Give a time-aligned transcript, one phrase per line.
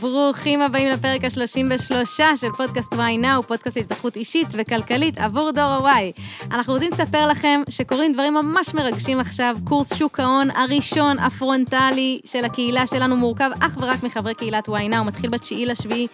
[0.00, 1.92] ברוכים הבאים לפרק ה-33
[2.36, 6.20] של פודקאסט וואי נאו, פודקאסט התפתחות אישית וכלכלית עבור דור ה-Y.
[6.50, 9.56] אנחנו רוצים לספר לכם שקורים דברים ממש מרגשים עכשיו.
[9.64, 15.04] קורס שוק ההון הראשון, הפרונטלי של הקהילה שלנו, מורכב אך ורק מחברי קהילת וואי נאו,
[15.04, 16.06] מתחיל ב-9 לשביעי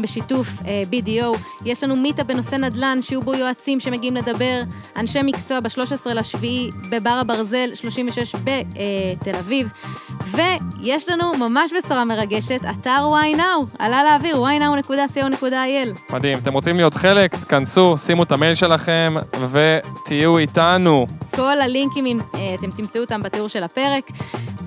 [0.00, 1.38] בשיתוף אה, BDO.
[1.64, 4.62] יש לנו meetup בנושא נדל"ן, שיהיו בו יועצים שמגיעים לדבר,
[4.96, 9.72] אנשי מקצוע ב-13 לשביעי בבר הברזל 36 בתל אביב.
[10.26, 16.12] ויש לנו ממש בשורה מרגשת, אתר ynow, עלה לאוויר, ynow.co.il.
[16.14, 17.34] מדהים, אתם רוצים להיות חלק?
[17.34, 19.14] תכנסו, שימו את המייל שלכם
[19.50, 21.06] ותהיו איתנו.
[21.34, 24.10] כל הלינקים, אה, אתם תמצאו אותם בתיאור של הפרק.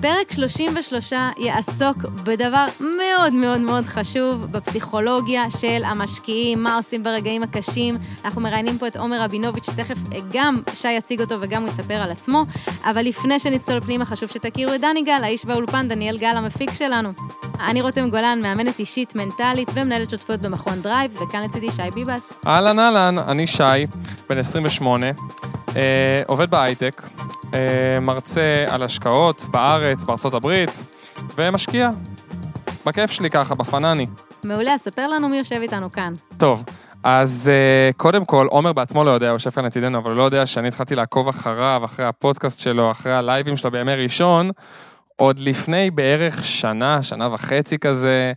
[0.06, 7.98] פרק 33 יעסוק בדבר מאוד מאוד מאוד חשוב, בפסיכולוגיה של המשקיעים, מה עושים ברגעים הקשים.
[8.24, 9.96] אנחנו מראיינים פה את עומר רבינוביץ', שתכף
[10.32, 12.44] גם שי יציג אותו וגם הוא יספר על עצמו.
[12.84, 17.08] אבל לפני שנצלול פנימה, חשוב שתכירו את דני גל, האיש באולפן, דניאל גל, המפיק שלנו.
[17.60, 22.38] אני רותם גולן, מאמנת אישית, מנטלית ומנהלת שותפויות במכון דרייב, וכאן לצידי שי ביבס.
[22.46, 23.86] אהלן אהלן, אני שי,
[24.28, 25.06] בן 28,
[25.76, 27.24] אה, עובד בהייטק, אה,
[28.00, 30.84] מרצה על השקעות בארץ, בארצות הברית,
[31.36, 31.90] ומשקיע.
[32.86, 34.06] בכיף שלי ככה, בפנאי.
[34.44, 36.14] מעולה, ספר לנו מי יושב איתנו כאן.
[36.36, 36.64] טוב,
[37.02, 40.22] אז אה, קודם כל, עומר בעצמו לא יודע, הוא יושב כאן לצידנו, אבל הוא לא
[40.22, 44.50] יודע שאני התחלתי לעקוב אחריו, אחרי הפודקאסט שלו, אחרי הלייבים שלו בימי ראשון,
[45.16, 48.32] עוד לפני בערך שנה, שנה וחצי כזה,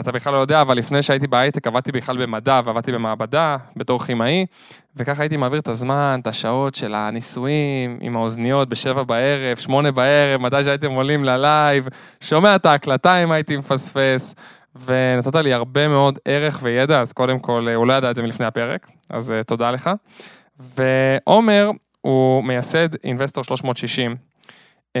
[0.00, 4.46] אתה בכלל לא יודע, אבל לפני שהייתי בהייטק עבדתי בכלל במדע ועבדתי במעבדה בתור כימאי,
[4.96, 10.40] וככה הייתי מעביר את הזמן, את השעות של הניסויים עם האוזניות בשבע בערב, שמונה בערב,
[10.40, 11.88] מתי שהייתם עולים ללייב,
[12.20, 14.34] שומע את ההקלטה אם הייתי מפספס,
[14.84, 18.46] ונתת לי הרבה מאוד ערך וידע, אז קודם כל, הוא לא ידע את זה מלפני
[18.46, 19.90] הפרק, אז uh, תודה לך.
[20.76, 24.16] ועומר הוא מייסד אינבסטור 360.
[24.96, 24.98] Um,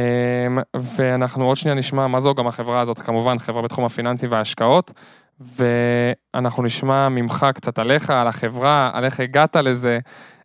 [0.74, 4.92] ואנחנו עוד שנייה נשמע מה זו גם החברה הזאת, כמובן חברה בתחום הפיננסי וההשקעות,
[5.40, 9.98] ואנחנו נשמע ממך קצת עליך, על החברה, על איך הגעת לזה.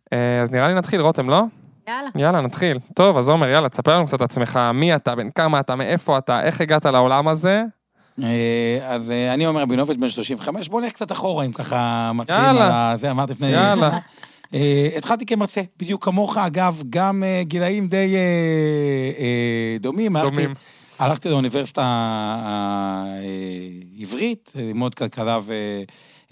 [0.04, 1.42] Uh, אז נראה לי נתחיל, רותם, לא?
[1.88, 2.08] יאללה.
[2.16, 2.78] יאללה, נתחיל.
[2.94, 6.42] טוב, אז עומר, יאללה, תספר לנו קצת עצמך, מי אתה, בן כמה אתה, מאיפה אתה,
[6.42, 7.62] איך הגעת לעולם הזה,
[8.22, 12.56] אה, אז אה, אני אומר רבינוביץ' בן 35, בוא נלך קצת אחורה, אם ככה מתחילים
[12.58, 13.98] על זה, אמרת לפני שנה.
[14.54, 18.16] אה, התחלתי כמרצה, בדיוק כמוך, אגב, גם גילאים די
[19.80, 20.16] דומים.
[20.18, 20.54] דומים.
[20.98, 21.82] הלכתי לאוניברסיטה
[23.98, 25.52] העברית, ללמוד כלכלה ו...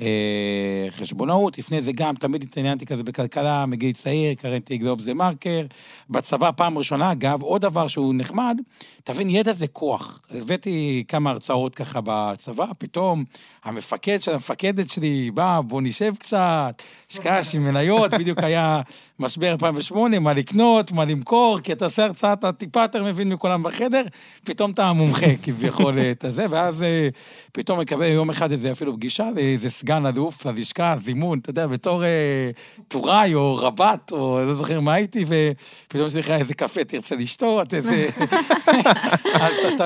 [0.00, 5.66] אה, חשבונאות, לפני זה גם תמיד התעניינתי כזה בכלכלה, מגיל צעיר, קראתי גלוב זה מרקר.
[6.10, 8.60] בצבא פעם ראשונה, אגב, עוד דבר שהוא נחמד,
[9.04, 10.20] תבין, ידע זה כוח.
[10.30, 13.24] הבאתי כמה הרצאות ככה בצבא, פתאום
[13.64, 18.80] המפקד של המפקדת שלי, בא, בוא נשב קצת, שקש עם מניות, בדיוק היה
[19.18, 23.62] משבר 2008, מה לקנות, מה למכור, כי אתה עושה הרצאה, אתה טיפה יותר מבין מכולם
[23.62, 24.02] בחדר,
[24.44, 27.08] פתאום אתה מומחה כביכול את הזה, ואז אה,
[27.52, 32.04] פתאום מקבל יום אחד איזה אפילו פגישה לאיזה סגן אלוף, ללשכה, זימון, אתה יודע, בתור
[32.04, 32.50] אה,
[32.88, 37.74] טוראי או רבת, או לא זוכר מה הייתי, ופתאום יש לך איזה קפה, תרצה לשתות,
[37.74, 38.08] איזה...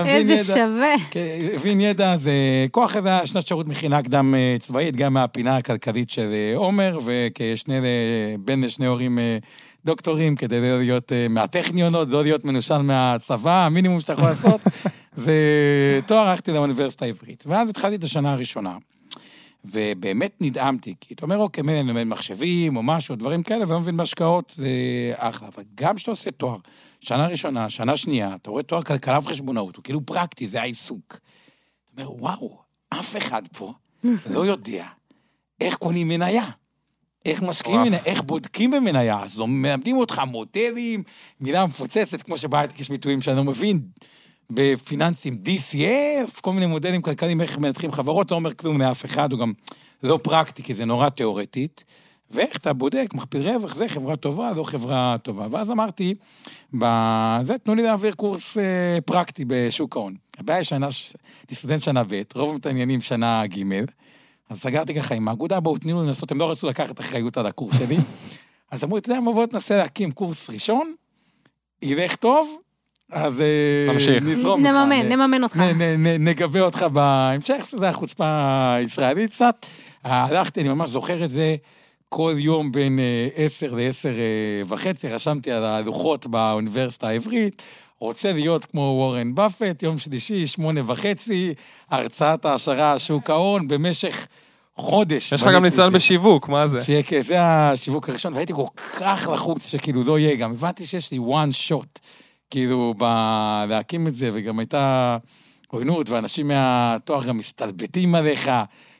[0.06, 0.94] איזה שווה.
[1.10, 1.20] כן,
[1.54, 2.32] מבין ידע, זה
[2.70, 7.74] כוח איזה שנת שירות מכינה קדם אה, צבאית, גם מהפינה הכלכלית של עומר, וכשני,
[8.38, 9.18] בן לשני הורים
[9.84, 14.60] דוקטורים, כדי לא להיות מהטכניונות, לא להיות מנושל מהצבא, המינימום שאתה יכול לעשות,
[15.24, 15.34] זה
[16.06, 17.44] תואר הלכתי לאוניברסיטה העברית.
[17.46, 18.76] ואז התחלתי את השנה הראשונה.
[19.64, 23.80] ובאמת נדהמתי, כי אתה אומר, אוקיי, מילא אני לומד מחשבים או משהו, דברים כאלה, ולא
[23.80, 24.68] מבין בהשקעות, זה
[25.16, 25.48] אחלה.
[25.54, 26.56] אבל גם כשאתה עושה תואר,
[27.00, 31.18] שנה ראשונה, שנה שנייה, אתה רואה תואר כלכלה וחשבונאות, הוא כאילו פרקטי, זה העיסוק.
[31.94, 32.58] אתה אומר, וואו,
[33.00, 33.72] אף אחד פה
[34.30, 34.86] לא יודע
[35.60, 36.44] איך קונים מניה.
[37.24, 41.02] איך משקיעים מניה, איך בודקים במניה, אז לא מלמדים אותך מודלים,
[41.40, 43.80] מילה מפוצצת, כמו שבהייטק יש ביטויים שאני לא מבין,
[44.50, 49.40] בפיננסים, DCF, כל מיני מודלים כלכליים, איך מנתחים חברות, לא אומר כלום לאף אחד, הוא
[49.40, 49.52] גם
[50.02, 51.84] לא פרקטי, כי זה נורא תיאורטית.
[52.34, 55.46] ואיך אתה בודק, מכפיל רווח, זה חברה טובה, לא חברה טובה.
[55.50, 56.14] ואז אמרתי,
[56.72, 60.14] בזה, תנו לי להעביר קורס אה, פרקטי בשוק ההון.
[60.38, 60.86] הבעיה שנה,
[61.48, 63.84] אני סטודנט שנה ב', רוב מתעניינים שנה ג',
[64.50, 67.46] אז סגרתי ככה עם האגודה, בואו תנו לי לנסות, הם לא רצו לקחת אחריות על
[67.46, 67.96] הקורס שלי.
[68.70, 70.94] אז אמרו, אתה יודע מה, בוא תנסה להקים קורס ראשון,
[71.82, 72.56] ילך טוב,
[73.12, 74.24] אז אה, נמשיך.
[74.24, 74.76] נזרום איתך.
[74.76, 75.56] נממן, נממן אותך.
[76.18, 79.66] נגבה אותך בהמשך, שזה החוצפה הישראלית קצת.
[80.04, 81.56] הלכתי, אני ממש זוכר את זה,
[82.16, 87.62] כל יום בין אה, עשר לעשר אה, וחצי, רשמתי על הלוחות באוניברסיטה העברית.
[87.98, 91.54] רוצה להיות כמו וורן באפט, יום שלישי, שמונה וחצי,
[91.90, 94.26] הרצאת העשרה, שוק ההון, במשך
[94.76, 95.32] חודש.
[95.32, 96.80] יש לך גם ניסיון בשיווק, מה זה?
[96.80, 101.18] שיקה, זה השיווק הראשון, והייתי כל כך לחוץ שכאילו לא יהיה, גם הבנתי שיש לי
[101.18, 101.98] one shot.
[102.50, 103.04] כאילו, ב...
[103.68, 105.16] להקים את זה, וגם הייתה
[105.68, 108.50] עוינות, ואנשים מהתואר גם מסתלבטים עליך,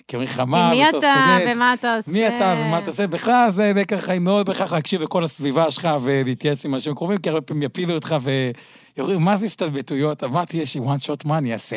[0.08, 1.56] כמלחמה, מי בתור אתה סטודנט.
[1.56, 2.10] ומה אתה עושה?
[2.10, 3.06] מי אתה ומה אתה עושה?
[3.06, 7.28] בכלל זה לקח חיים מאוד בכך להקשיב לכל הסביבה שלך ולהתייעץ עם אנשים קרובים, כי
[7.28, 8.16] הרבה פעמים יפילו אותך
[8.96, 10.24] ויורים, מה זה הסתלבטויות?
[10.24, 11.76] אמרתי, יש לי one shot, מה אני אעשה?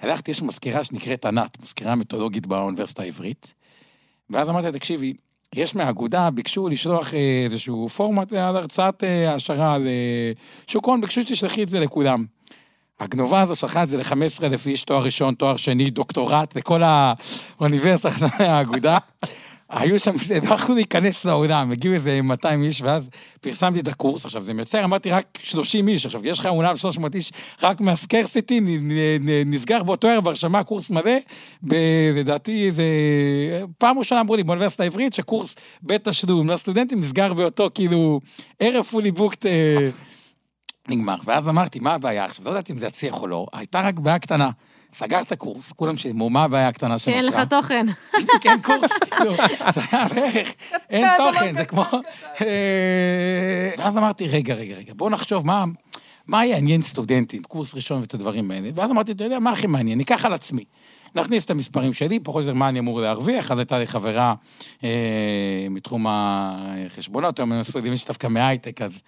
[0.00, 3.54] הלכתי, יש מזכירה שנקראת ענת, מזכירה מיתולוגית באוניברסיטה העברית,
[4.30, 5.12] ואז אמרתי תקשיבי,
[5.54, 10.32] יש מהאגודה, ביקשו לשלוח אה, איזשהו פורמט על הרצאת העשרה על אה,
[10.66, 12.24] שוק הון, ביקשו שתשלחי את זה לכולם.
[13.00, 18.28] הגנובה הזו את זה ל-15 אלף איש, תואר ראשון, תואר שני, דוקטורט, לכל האוניברסיטה עכשיו
[18.38, 18.98] האגודה.
[19.68, 20.10] היו שם,
[20.48, 23.10] לא יכלו להיכנס לאולם, הגיעו איזה 200 איש, ואז
[23.40, 24.24] פרסמתי את הקורס.
[24.24, 26.06] עכשיו, זה מייצר, אמרתי, רק 30 איש.
[26.06, 27.32] עכשיו, יש לך אולם 300 איש,
[27.62, 28.60] רק מהסקרסיטי,
[29.46, 31.12] נסגר באותו ערב הרשמה קורס מלא.
[32.14, 32.84] לדעתי, זה...
[33.78, 38.20] פעם ראשונה אמרו לי באוניברסיטה העברית, שקורס בתשלום לסטודנטים נסגר באותו, כאילו,
[38.60, 39.46] ערב פולי בוקט
[40.88, 41.16] נגמר.
[41.24, 42.44] ואז אמרתי, מה הבעיה עכשיו?
[42.44, 44.50] לא ידעתי אם זה יצליח או לא, הייתה רק בעיה קטנה.
[44.92, 47.22] סגרת קורס, כולם שילמו, מה הבעיה הקטנה שנוצרה?
[47.22, 47.86] שאין לך תוכן.
[48.44, 49.34] אין קורס, כאילו,
[49.74, 50.54] זה היה בערך,
[50.90, 51.84] אין תוכן, זה כמו...
[52.40, 55.64] אה, ואז אמרתי, רגע, רגע, רגע, בואו נחשוב מה...
[56.26, 58.68] מה יעניין סטודנטים, קורס ראשון ואת הדברים האלה.
[58.74, 59.98] ואז אמרתי, אתה יודע, מה הכי מעניין?
[59.98, 60.64] ניקח על עצמי.
[61.14, 64.34] נכניס את המספרים שלי, פחות או יותר מה אני אמור להרוויח, אז הייתה לי חברה
[64.84, 69.02] אה, מתחום החשבונות, היום הם עשו לי מישהו דווקא מהייטק, אז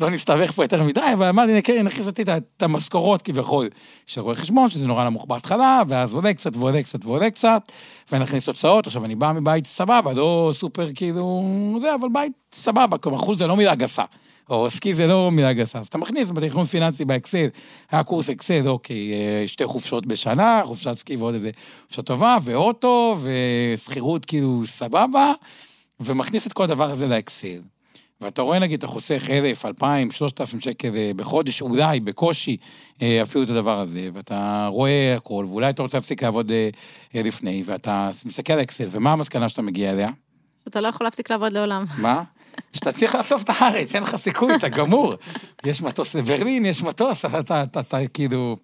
[0.00, 3.68] לא, נסתבך פה יותר מדי, אבל אמרתי, "הנה, כן, נכניס אותי את המשכורות כביכול
[4.06, 7.72] של רואי חשבון, שזה נורא נמוך בהתחלה, ואז עולה קצת ועולה קצת ועולה קצת,
[8.12, 8.86] ונכניס תוצאות.
[8.86, 11.44] עכשיו, אני בא מבית סבבה, לא סופר כאילו
[11.80, 14.04] זה, אבל בית סבבה, כלומר, אחוז זה לא מילה גסה.
[14.50, 17.46] או סקי זה לא מילה גסה, אז אתה מכניס בתכנון פיננסי באקסל,
[17.90, 21.50] היה קורס אקסל, אוקיי, אה, שתי חופשות בשנה, חופשת סקי ועוד איזה
[21.86, 25.32] חופשה טובה, ואוטו, ושכירות כאילו סבבה,
[26.00, 27.60] ומכניס את כל הדבר הזה לאקסל.
[28.20, 32.56] ואתה רואה, נגיד, אתה חוסך אלף, אלפיים, שלושת אלפים שקל אה, בחודש, אולי, בקושי,
[33.02, 36.70] אה, אפילו את הדבר הזה, ואתה רואה הכל, ואולי אתה רוצה להפסיק לעבוד אה,
[37.14, 40.10] לפני, ואתה מסתכל על אקסל, ומה המסקנה שאתה מגיע אליה?
[40.68, 41.84] אתה לא יכול להפסיק לעבוד לעולם.
[41.98, 42.22] מה?
[42.72, 45.14] שאתה צריך לעזוב את הארץ, אין לך סיכוי, אתה גמור.
[45.64, 48.56] יש מטוס לברלין, יש מטוס, אבל אתה, אתה, אתה כאילו...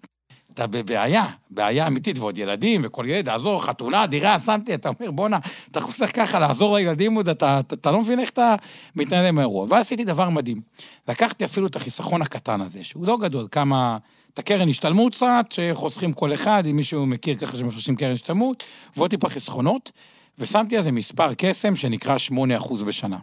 [0.55, 5.39] אתה בבעיה, בעיה אמיתית, ועוד ילדים, וכל ילד, לעזור, חתונה, דירה, שמתי, אתה אומר, בואנה,
[5.71, 8.55] אתה חוסך ככה לעזור לילדים עוד, אתה, אתה, אתה לא מבין איך אתה
[8.95, 9.65] מתנהל עם האירוע.
[9.69, 10.61] ואז עשיתי דבר מדהים.
[11.07, 13.97] לקחתי אפילו את החיסכון הקטן הזה, שהוא לא גדול, כמה...
[14.33, 18.63] את הקרן השתלמות קצת, שחוסכים כל אחד, אם מישהו מכיר ככה שמפרשים קרן השתלמות,
[18.95, 19.91] ועוד טיפה חסכונות,
[20.37, 22.17] ושמתי על זה מספר קסם שנקרא
[22.59, 23.17] 8% בשנה.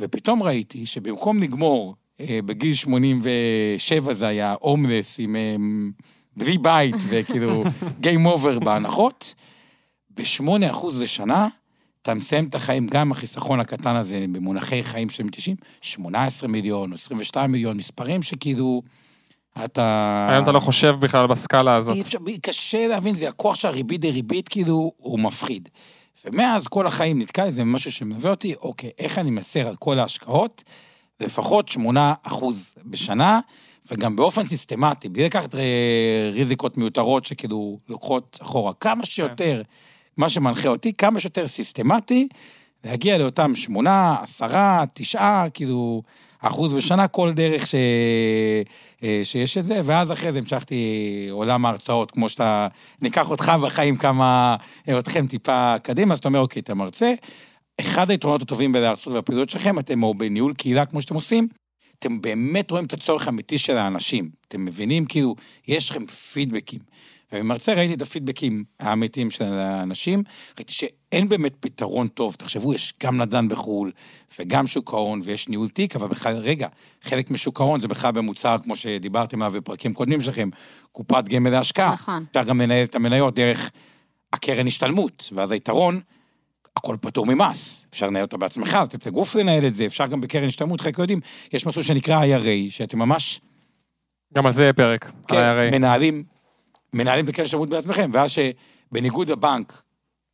[0.00, 5.36] ופתאום ראיתי שבמקום לגמור אה, בגיל 87 זה היה הומלס עם...
[5.36, 5.56] אה,
[6.40, 7.64] בלי בית וכאילו
[8.00, 9.34] גיים אובר בהנחות,
[10.10, 11.48] ב-8% לשנה,
[12.02, 16.94] אתה מסיים את החיים, גם החיסכון הקטן הזה, במונחי חיים של 90, 18 מיליון או
[16.94, 18.82] 22 מיליון, מספרים שכאילו,
[19.64, 20.26] אתה...
[20.30, 21.96] היום אתה לא חושב בכלל בסקאלה הזאת.
[21.96, 25.68] אי אפשר, קשה להבין, זה הכוח של הריבית דריבית, כאילו, הוא מפחיד.
[26.24, 30.64] ומאז כל החיים נתקע איזה משהו שמלווה אותי, אוקיי, איך אני מסר על כל ההשקעות?
[31.20, 33.40] לפחות 8 אחוז בשנה,
[33.90, 38.72] וגם באופן סיסטמטי, בלי לקחת אה, ריזיקות מיותרות שכאילו לוקחות אחורה.
[38.80, 39.62] כמה שיותר,
[40.16, 42.28] מה שמנחה אותי, כמה שיותר סיסטמטי,
[42.84, 44.48] להגיע לאותם 8, 10,
[44.94, 46.02] 9, כאילו,
[46.40, 47.74] אחוז בשנה, כל דרך ש...
[49.02, 52.68] אה, שיש את זה, ואז אחרי זה המשכתי עולם ההרצאות, כמו שאתה,
[53.02, 54.56] ניקח אותך בחיים כמה,
[54.88, 57.14] אה, אתכם טיפה קדימה, אז אתה אומר, אוקיי, אתה מרצה,
[57.80, 61.48] אחד היתרונות הטובים בלהרצות והפעילות שלכם, אתם או בניהול קהילה כמו שאתם עושים,
[62.00, 64.30] אתם באמת רואים את הצורך האמיתי של האנשים.
[64.48, 65.34] אתם מבינים, כאילו,
[65.68, 66.80] יש לכם פידבקים.
[67.32, 70.22] ובמרצה ראיתי את הפידבקים האמיתיים של האנשים,
[70.56, 72.34] ראיתי שאין באמת פתרון טוב.
[72.34, 73.92] תחשבו, יש גם נדל"ן בחו"ל,
[74.38, 76.68] וגם שוק ההון, ויש ניהול תיק, אבל בכלל, רגע,
[77.02, 80.48] חלק משוק ההון זה בכלל במוצר, כמו שדיברתם עליו בפרקים קודמים שלכם,
[80.92, 81.94] קופת גמל להשקעה.
[81.94, 82.24] נכון.
[82.30, 83.70] אפשר גם לנהל את המניות דרך
[84.32, 86.00] הקרן השתלמות, ואז היתרון,
[86.76, 87.86] הכל פטור ממס.
[87.90, 91.20] אפשר לנהל אותו בעצמך, לתת לגוף לנהל את זה, אפשר גם בקרן השתלמות, חלק יודעים,
[91.52, 93.40] יש מסלול שנקרא IRA, שאתם ממש
[94.34, 95.12] גם על זה יהיה פרק.
[95.28, 95.74] כן, על ה-IRA.
[95.74, 96.24] מנהלים,
[96.92, 99.82] מנהלים בקרן השתלמות בעצמם, ואז שבניגוד לבנק,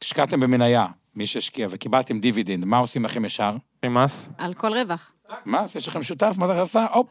[0.02, 3.56] השקעתם במניה, מי שהשקיע, וקיבלתם דיבידנד, מה עושים לכם ישר?
[3.82, 4.28] עם מס.
[4.38, 5.12] על כל רווח.
[5.46, 7.06] מס, יש לכם שותף, מס הכנסה, הופ,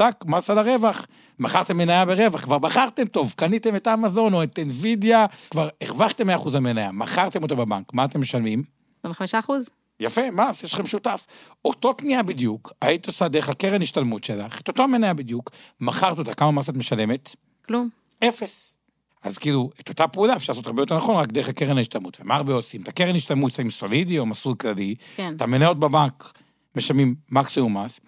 [0.00, 1.06] טק, מס על הרווח.
[1.38, 6.56] מכרתם מניה ברווח, כבר בחרתם טוב, קניתם את אמזון או את NVIDIA, כבר הרווחתם 100%
[6.56, 8.62] המניה, מכרתם אותו בבנק, מה אתם משלמים?
[8.98, 9.70] 25 אחוז?
[10.00, 11.26] יפה, מס, יש לכם שותף.
[11.64, 16.34] אותו קנייה בדיוק, היית עושה דרך הקרן השתלמות שלך, את אותו מניה בדיוק, מכרת אותה,
[16.34, 17.34] כמה מס את משלמת?
[17.66, 17.88] כלום.
[18.24, 18.76] אפס.
[19.22, 22.20] אז כאילו, את אותה פעולה אפשר לעשות הרבה יותר נכון רק דרך הקרן ההשתלמות.
[22.20, 22.82] ומה הרבה עושים?
[22.82, 25.32] את הקרן השתלמות שמים סולידי או מסלול כללי, כן.
[25.36, 26.32] את המניות בבנק
[26.76, 28.00] משלמים מקסימום מס,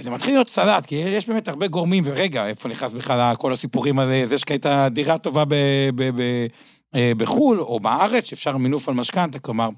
[0.00, 3.98] וזה מתחיל להיות סלט, כי יש באמת הרבה גורמים, ורגע, איפה נכנס בכלל כל הסיפורים
[3.98, 5.54] האלה, זה שקיימת דירה טובה ב,
[5.94, 6.46] ב, ב,
[6.94, 9.68] אה, בחו"ל או בארץ, שאפשר מינוף על משכנתה, כלומר,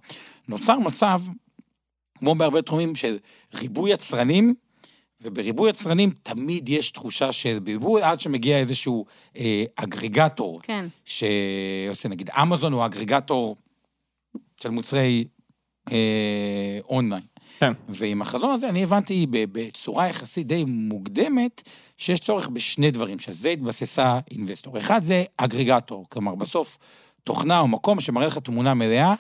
[0.49, 1.21] נוצר מצב,
[2.19, 3.19] כמו בהרבה תחומים, של
[3.55, 4.55] ריבוי יצרנים,
[5.21, 9.05] ובריבוי יצרנים תמיד יש תחושה של בלבול, עד שמגיע איזשהו
[9.37, 10.61] אה, אגרגטור.
[10.63, 10.87] כן.
[11.05, 13.57] שעושה, נגיד, אמזון הוא אגרגטור
[14.61, 15.25] של מוצרי
[15.93, 17.32] אה, אונליין.
[17.63, 17.73] כן.
[17.89, 24.19] ועם החזון הזה אני הבנתי בצורה יחסית די מוקדמת, שיש צורך בשני דברים, שזה התבססה
[24.31, 24.79] אינבסטור.
[24.79, 26.79] אחד זה אגרגטור, כלומר בסוף
[27.25, 29.15] תוכנה או מקום שמראה לך תמונה מלאה,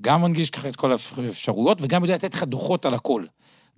[0.00, 3.24] גם מנגיש ככה את כל האפשרויות וגם יודע לתת לך דוחות על הכל.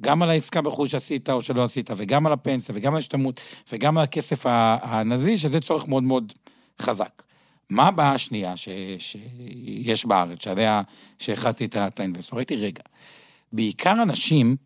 [0.02, 3.40] גם על העסקה בחו"ל שעשית או שלא עשית, וגם על הפנסיה, וגם על ההשתלמות,
[3.72, 4.42] וגם על הכסף
[4.82, 6.32] הנזיל, שזה צורך מאוד מאוד
[6.80, 7.22] חזק.
[7.70, 10.82] מה הבעיה השנייה ש, שיש בארץ, שעליה,
[11.18, 12.36] שהחלטתי את האינבסטור?
[12.36, 12.82] ראיתי, רגע,
[13.52, 14.56] בעיקר אנשים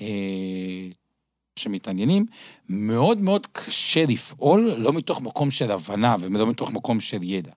[0.00, 0.88] אה,
[1.56, 2.26] שמתעניינים,
[2.68, 7.52] מאוד מאוד קשה לפעול, לא מתוך מקום של הבנה ולא מתוך מקום של ידע.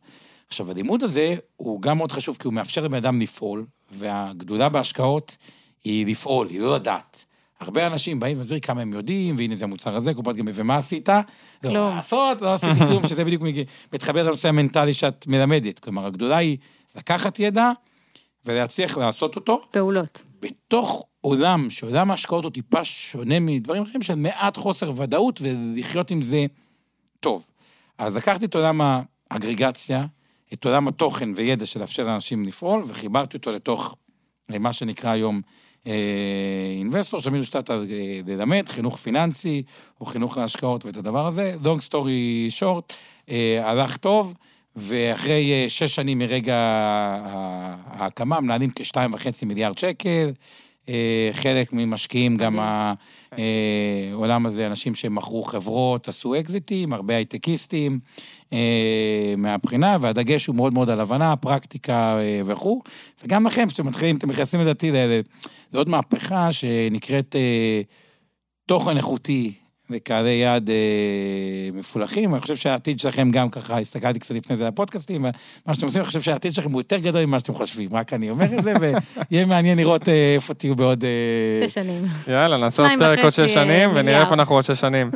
[0.48, 5.38] עכשיו, הלימוד הזה הוא גם מאוד חשוב, כי הוא מאפשר לבן אדם לפעול, והגדולה בהשקעות
[5.84, 7.26] היא לפעול, היא לא לדעת.
[7.60, 11.10] הרבה אנשים באים ומסבירים כמה הם יודעים, והנה זה המוצר הזה, קופת גמל, ומה עשית?
[11.62, 11.74] כלום.
[11.74, 13.44] לא, לעשות, לא עשיתי כלום, שזה בדיוק
[13.94, 15.80] מתחבר לנושא המנטלי שאת מלמדת.
[15.80, 16.58] כלומר, הגדולה היא
[16.96, 17.72] לקחת ידע
[18.46, 19.62] ולהצליח לעשות אותו.
[19.72, 20.24] פעולות.
[20.42, 26.22] בתוך עולם, שעולם ההשקעות הוא טיפה שונה מדברים אחרים, של מעט חוסר ודאות, ולחיות עם
[26.22, 26.46] זה
[27.20, 27.50] טוב.
[27.98, 28.82] אז לקחתי את עולם
[29.32, 30.06] האגרגציה,
[30.54, 33.96] את עולם התוכן וידע של לאפשר לאנשים לפעול, וחיברתי אותו לתוך
[34.50, 35.42] מה שנקרא היום
[36.78, 37.86] אינבסטור, שתמיד הושתת על
[38.28, 39.64] ללמד, חינוך פיננסי,
[40.02, 41.56] או חינוך להשקעות ואת הדבר הזה.
[41.64, 42.94] long story short,
[43.30, 44.34] אה, הלך טוב,
[44.76, 46.56] ואחרי אה, שש שנים מרגע
[47.86, 50.32] ההקמה, מנהלים כשתיים וחצי מיליארד שקל.
[50.90, 52.60] אה, חלק ממשקיעים גם
[53.32, 58.00] העולם הזה, אנשים שמכרו חברות, עשו אקזיטים, הרבה הייטקיסטים
[59.38, 62.82] מהבחינה, והדגש הוא מאוד מאוד על הבנה, פרקטיקה וכו'.
[63.24, 64.92] וגם לכם, כשאתם מתחילים, אתם נכנסים לדעתי
[65.74, 67.36] לעוד מהפכה שנקראת
[68.66, 69.54] תוכן איכותי
[69.90, 70.76] וקהלי יעד אה,
[71.74, 75.26] מפולחים, אני חושב שהעתיד שלכם גם ככה, הסתכלתי קצת לפני זה על הפודקאסטים,
[75.66, 78.30] ומה שאתם עושים, אני חושב שהעתיד שלכם הוא יותר גדול ממה שאתם חושבים, רק אני
[78.30, 81.04] אומר את זה, ויהיה מעניין לראות אה, איפה תהיו בעוד...
[81.04, 81.68] אה...
[81.68, 82.04] שש שנים.
[82.28, 85.12] יאללה, נעשה עוד פרק עוד שש שנים, ונראה איפה אנחנו עוד שש שנים.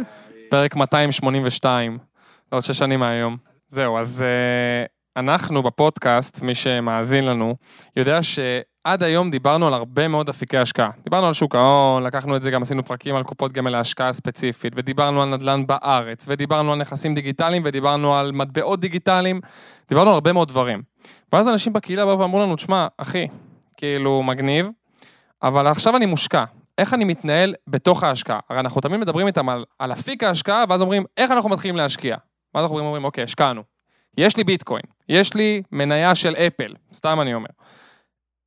[0.49, 1.97] פרק 282,
[2.49, 3.37] עוד שש שנים מהיום.
[3.67, 7.55] זהו, אז אה, אנחנו בפודקאסט, מי שמאזין לנו,
[7.95, 8.39] יודע ש...
[8.83, 10.89] עד היום דיברנו על הרבה מאוד אפיקי השקעה.
[11.03, 14.73] דיברנו על שוק ההון, לקחנו את זה, גם עשינו פרקים על קופות גמל להשקעה ספציפית,
[14.75, 19.41] ודיברנו על נדל"ן בארץ, ודיברנו על נכסים דיגיטליים, ודיברנו על מטבעות דיגיטליים,
[19.89, 20.81] דיברנו על הרבה מאוד דברים.
[21.33, 23.27] ואז אנשים בקהילה באו ואמרו לנו, תשמע, אחי,
[23.77, 24.69] כאילו, מגניב,
[25.43, 26.43] אבל עכשיו אני מושקע.
[26.77, 28.39] איך אני מתנהל בתוך ההשקעה?
[28.49, 32.17] הרי אנחנו תמיד מדברים איתם על, על אפיק ההשקעה, ואז אומרים, איך אנחנו מתחילים להשקיע?
[32.55, 33.78] ואז אנחנו אומרים, אוקיי, השקענו.
[34.17, 37.49] יש לי ביטקוין, יש לי מניה של אפל, סתם אני אומר.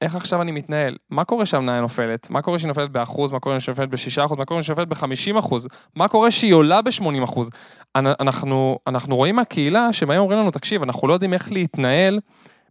[0.03, 0.97] איך עכשיו אני מתנהל?
[1.11, 2.31] מה קורה שהמניה נופלת?
[2.31, 3.31] מה קורה שהיא נופלת באחוז?
[3.31, 4.39] מה קורה שהיא נופלת בשישה אחוז?
[4.39, 5.69] מה קורה שהיא נופלת בחמישים אחוז?
[5.97, 7.51] מה קורה שהיא עולה בשמונים אחוז?
[7.97, 12.21] אנחנו, אנחנו רואים מהקהילה שבהם אומרים לנו, תקשיב, אנחנו לא יודעים איך להתנהל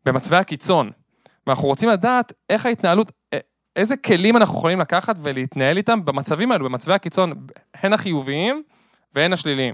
[0.05, 0.91] במצבי הקיצון.
[1.47, 3.11] ואנחנו רוצים לדעת איך ההתנהלות,
[3.75, 7.33] איזה כלים אנחנו יכולים לקחת ולהתנהל איתם במצבים האלו, במצבי הקיצון,
[7.73, 8.63] הן החיוביים
[9.15, 9.73] והן השליליים.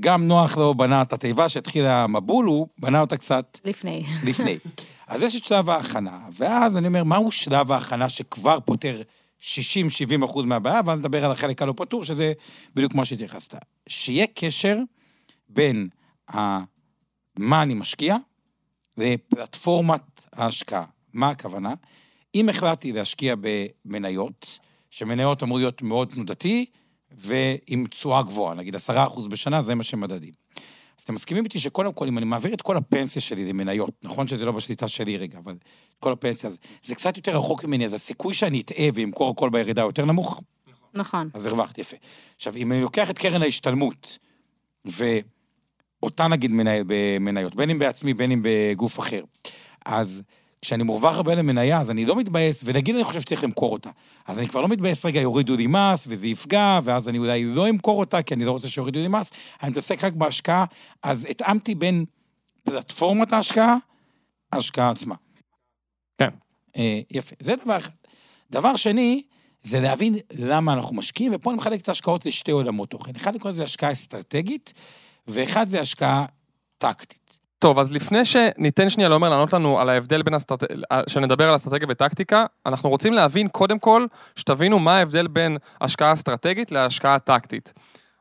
[0.00, 3.58] גם נוח לא בנה את התיבה שהתחילה המבול, הוא בנה אותה קצת...
[3.64, 4.04] לפני.
[4.28, 4.58] לפני.
[5.06, 9.02] אז יש את שלב ההכנה, ואז אני אומר, מהו שלב ההכנה שכבר פותר
[9.40, 9.44] 60-70
[10.24, 12.32] אחוז מהבעיה, ואז נדבר על החלק הלא פתור, שזה
[12.74, 13.54] בדיוק כמו שהתייחסת.
[13.88, 14.78] שיהיה קשר
[15.48, 15.88] בין
[16.34, 16.58] ה...
[17.36, 18.16] מה אני משקיע
[18.96, 20.84] לפלטפורמת ההשקעה.
[21.12, 21.74] מה הכוונה?
[22.34, 24.58] אם החלטתי להשקיע במניות,
[24.90, 26.66] שמניות אמור להיות מאוד תנודתי,
[27.12, 30.32] ועם תשואה גבוהה, נגיד עשרה אחוז בשנה, זה מה שמדדים.
[30.98, 34.28] אז אתם מסכימים איתי שקודם כל, אם אני מעביר את כל הפנסיה שלי למניות, נכון
[34.28, 35.54] שזה לא בשליטה שלי רגע, אבל
[36.00, 39.82] כל הפנסיה, אז זה קצת יותר רחוק ממני, אז הסיכוי שאני אטעה ואמכור הכל בירידה
[39.82, 40.42] יותר נמוך?
[40.94, 41.30] נכון.
[41.34, 41.96] אז הרווחת, יפה.
[42.36, 44.18] עכשיו, אם אני לוקח את קרן ההשתלמות,
[44.84, 49.22] ואותה נגיד מנהל במניות, בין אם בעצמי, בין אם בגוף אחר,
[49.86, 50.22] אז
[50.62, 53.90] כשאני מורווח הרבה למניה, אז אני לא מתבאס, ונגיד אני חושב שצריך למכור אותה.
[54.26, 57.68] אז אני כבר לא מתבאס, רגע, יורידו לי מס, וזה יפגע, ואז אני אולי לא
[57.68, 59.30] אמכור אותה, כי אני לא רוצה שיורידו לי מס,
[59.62, 60.64] אני מתעסק רק בהשקעה,
[61.02, 62.04] אז התאמתי בין
[62.62, 63.76] פלטפורמת ההשקעה,
[64.52, 65.14] ההשקעה עצמה.
[66.18, 66.30] כן.
[66.76, 67.90] אה, יפה, זה דבר אחד.
[68.50, 69.22] דבר שני,
[69.62, 73.12] זה להבין למה אנחנו משקיעים, ופה אני מחלק את ההשקעות לשתי עולמות תוכן.
[73.16, 74.72] אחד קורא לזה השקעה אסטרטגית,
[75.28, 76.26] ואחד זה השקעה
[76.78, 77.39] טקטית.
[77.60, 80.76] טוב, אז לפני שניתן שנייה לעומר לענות לנו על ההבדל בין אסטרטגיה,
[81.06, 86.72] שנדבר על אסטרטגיה וטקטיקה, אנחנו רוצים להבין קודם כל, שתבינו מה ההבדל בין השקעה אסטרטגית
[86.72, 87.72] להשקעה טקטית.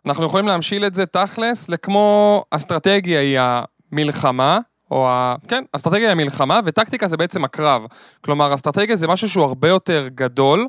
[0.06, 3.40] אנחנו יכולים להמשיל את זה תכלס לכמו אסטרטגיה היא
[3.92, 4.60] המלחמה,
[4.92, 5.36] או ה...
[5.48, 7.86] כן, אסטרטגיה היא המלחמה, וטקטיקה זה בעצם הקרב.
[8.22, 10.68] כלומר, אסטרטגיה זה משהו שהוא הרבה יותר גדול,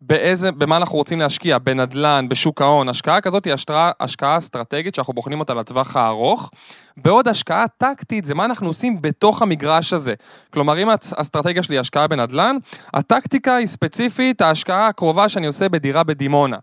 [0.00, 5.12] באיזה, במה אנחנו רוצים להשקיע, בנדל"ן, בשוק ההון, השקעה כזאת היא השקעה, השקעה אסטרטגית שאנחנו
[5.12, 6.50] בוחנים אותה לטווח הארוך,
[6.96, 10.14] בעוד השקעה טקטית זה מה אנחנו עושים בתוך המגרש הזה.
[10.52, 12.56] כלומר, אם האסטרטגיה שלי היא השקעה בנדל"ן,
[12.94, 16.56] הטקטיקה היא ספציפית ההשקעה הקרובה שאני עושה בדירה בדימונה.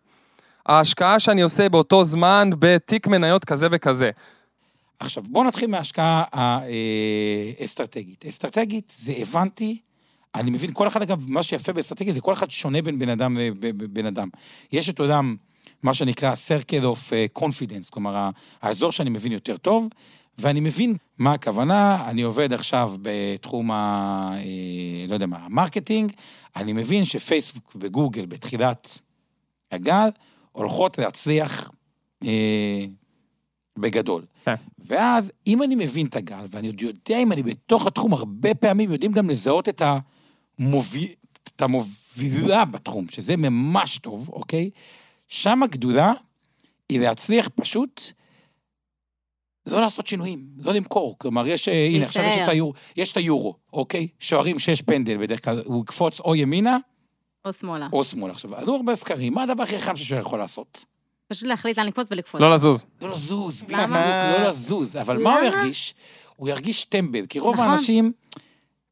[0.65, 4.09] ההשקעה שאני עושה באותו זמן בתיק מניות כזה וכזה.
[4.99, 8.25] עכשיו, בואו נתחיל מההשקעה האסטרטגית.
[8.25, 9.79] אסטרטגית זה הבנתי,
[10.35, 13.37] אני מבין, כל אחד אגב, מה שיפה באסטרטגיה זה כל אחד שונה בין בן אדם
[13.63, 14.29] לבן אדם.
[14.71, 15.35] יש את עולם,
[15.83, 18.29] מה שנקרא Circle of אה, Confidence, כלומר,
[18.61, 19.87] האזור שאני מבין יותר טוב,
[20.37, 23.75] ואני מבין מה הכוונה, אני עובד עכשיו בתחום ה...
[24.33, 26.11] אה, לא יודע מה, ה marketing,
[26.55, 28.99] אני מבין שפייסבוק וגוגל בתחילת
[29.71, 30.09] הגל
[30.51, 31.71] הולכות להצליח
[32.25, 32.85] אה,
[33.79, 34.25] בגדול.
[34.45, 34.55] כן.
[34.79, 38.91] ואז, אם אני מבין את הגל, ואני עוד יודע אם אני בתוך התחום, הרבה פעמים
[38.91, 39.81] יודעים גם לזהות את,
[40.59, 41.09] המוביל,
[41.55, 44.69] את המובילה בתחום, שזה ממש טוב, אוקיי?
[45.27, 46.13] שם הגדולה
[46.89, 48.01] היא להצליח פשוט
[49.65, 51.15] לא לעשות שינויים, לא למכור.
[51.19, 54.07] כלומר, יש, אה, הנה, עכשיו יש את, היור, יש את היורו, אוקיי?
[54.19, 56.77] שוערים שיש פנדל בדרך כלל, הוא יקפוץ או ימינה,
[57.45, 57.87] או שמאלה.
[57.93, 58.31] או שמאלה.
[58.31, 60.85] עכשיו, עלו הרבה סקרים, מה הדבר הכי חכם ששוער יכול לעשות?
[61.27, 62.41] פשוט להחליט לאן לקפוץ ולקפוץ.
[62.41, 62.85] לא לזוז.
[63.01, 63.63] לא לזוז?
[63.63, 64.95] בדיוק, לא לזוז.
[64.95, 65.47] אבל מה הוא?
[65.47, 65.93] ירגיש?
[66.35, 67.67] הוא ירגיש טמבל, כי רוב נכון.
[67.67, 68.11] האנשים,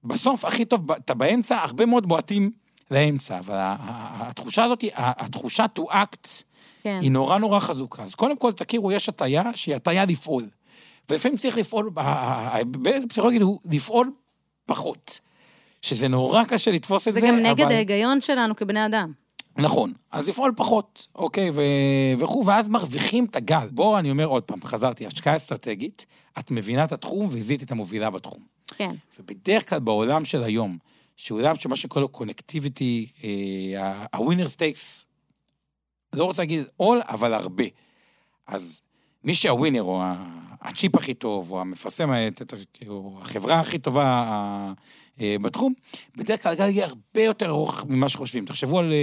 [0.03, 2.51] בסוף הכי טוב, אתה באמצע, הרבה מאוד בועטים
[2.91, 3.55] לאמצע, אבל
[4.19, 6.43] התחושה הזאת, התחושה to act,
[6.83, 6.99] כן.
[7.01, 8.03] היא נורא נורא חזוקה.
[8.03, 10.49] אז קודם כל, תכירו, יש הטיה שהיא הטיה לפעול.
[11.09, 14.11] ולפעמים צריך לפעול, ההיבט הפסיכולוגי הוא לפעול
[14.65, 15.19] פחות.
[15.81, 19.11] שזה נורא קשה לתפוס את זה, זה גם נגד אבל- ההיגיון שלנו כבני אדם.
[19.57, 21.61] נכון, אז לפעול פחות, אוקיי, ו...
[22.17, 23.67] וכו', ואז מרוויחים את הגל.
[23.71, 26.05] בואו, אני אומר עוד פעם, חזרתי, השקעה אסטרטגית,
[26.39, 28.43] את מבינה את התחום וזיהית את המובילה בתחום.
[28.67, 28.95] כן.
[29.19, 30.77] ובדרך כלל בעולם של היום,
[31.17, 33.07] שהוא עולם שמה שקורא לו connectivity,
[34.13, 35.05] ה winner takes,
[36.13, 37.63] לא רוצה להגיד all, אבל הרבה.
[38.47, 38.81] אז
[39.23, 40.01] מי שה winner, או
[40.61, 42.17] הצ'יפ הכי טוב, או המפרסם, ה-
[42.87, 44.73] או החברה הכי טובה ה-
[45.21, 45.73] אה, בתחום,
[46.15, 48.45] בדרך כלל הגל יהיה הרבה יותר ארוך ממה שחושבים.
[48.45, 48.93] תחשבו על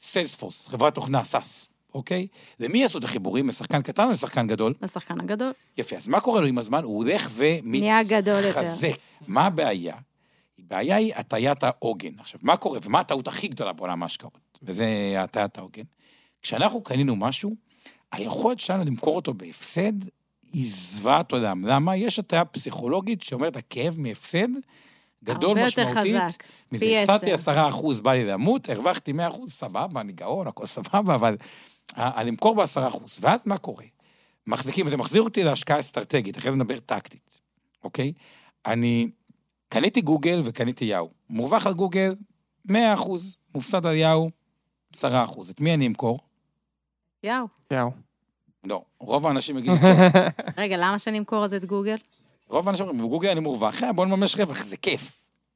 [0.00, 2.26] Salesforce, חברת תוכנה, SaaS, אוקיי?
[2.60, 3.48] למי יעשו את החיבורים?
[3.48, 4.74] לשחקן קטן או לשחקן גדול?
[4.82, 5.52] לשחקן הגדול.
[5.78, 6.84] יפה, אז מה קורה לו עם הזמן?
[6.84, 7.30] הוא הולך.
[7.32, 8.96] ומתחזק.
[9.26, 9.96] מה הבעיה?
[10.58, 12.18] הבעיה היא הטיית העוגן.
[12.18, 14.58] עכשיו, מה קורה ומה הטעות הכי גדולה בעולם ההשקעות?
[14.62, 14.86] וזה
[15.18, 15.84] הטיית העוגן.
[16.42, 17.54] כשאנחנו קנינו משהו,
[18.12, 19.92] היכולת שלנו למכור אותו בהפסד
[20.52, 21.66] היא זוועת עולם.
[21.66, 21.96] למה?
[21.96, 24.48] יש הטיה פסיכולוגית שאומרת, הכאב מהפסד
[25.26, 26.16] גדול הרבה יותר משמעותית.
[26.16, 26.42] חזק.
[26.72, 27.34] מזה פי הפסדתי עשר.
[27.52, 31.36] עשרה אחוז, בא לי למות, הרווחתי מאה אחוז, סבבה, אני גאון, הכל סבבה, אבל
[31.94, 33.18] ה- למכור בעשרה אחוז.
[33.20, 33.84] ואז מה קורה?
[34.46, 37.40] מחזיקים, וזה מחזיר אותי להשקעה אסטרטגית, אחרי זה נדבר טקטית,
[37.84, 38.12] אוקיי?
[38.66, 39.08] אני
[39.68, 41.10] קניתי גוגל וקניתי יאו.
[41.30, 42.14] מורווח על גוגל,
[42.64, 44.30] 100 אחוז, מופסד על יאו,
[44.94, 45.50] 10 אחוז.
[45.50, 46.18] את מי אני אמכור?
[47.22, 47.44] יאו.
[47.70, 47.90] יאו.
[48.64, 48.82] לא.
[48.98, 49.74] רוב האנשים יגידו,
[50.58, 51.96] רגע, למה שאני אמכור אז את גוגל?
[52.48, 55.12] רוב האנשים אומרים, בגוגל אני מורווח, אה, בוא נממש רווח, זה כיף,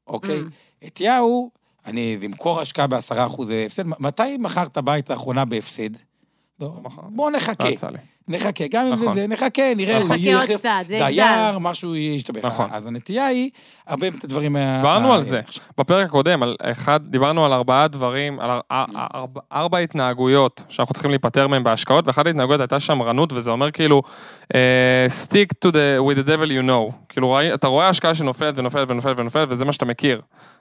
[0.07, 0.41] אוקיי?
[0.41, 0.87] Mm.
[0.87, 1.51] את יאו,
[1.87, 3.83] אני למכור השקעה בעשרה אחוז הפסד.
[3.87, 6.10] מתי מכרת בית לאחרונה בהפסד?
[6.61, 6.73] לא,
[7.31, 7.99] נחכה, לא יצא לי.
[8.29, 9.15] נחכה, גם אם זה נכון.
[9.15, 10.09] זה, נחכה, נראה, נכון.
[10.11, 11.07] הוא יהיה חכה עוד קצת, זה יגדל.
[11.07, 12.45] דייר, משהו ישתבח.
[12.45, 12.69] נכון.
[12.73, 13.51] אז הנטייה היא,
[13.87, 14.57] הרבה את הדברים...
[14.77, 15.41] דיברנו על זה.
[15.79, 18.85] בפרק הקודם, על אחד, דיברנו על ארבעה דברים, על אר-
[19.53, 24.03] ארבע- התנהגויות שאנחנו צריכים להיפטר מהם בהשקעות, ואחת ההתנהגויות הייתה שמרנות, וזה אומר כאילו,
[24.55, 26.93] אה, stick to the, with the devil you know.
[27.09, 30.21] כאילו, אתה רואה השקעה שנופלת ונופלת ונופלת ונופלת, וזה מה שאתה מכיר.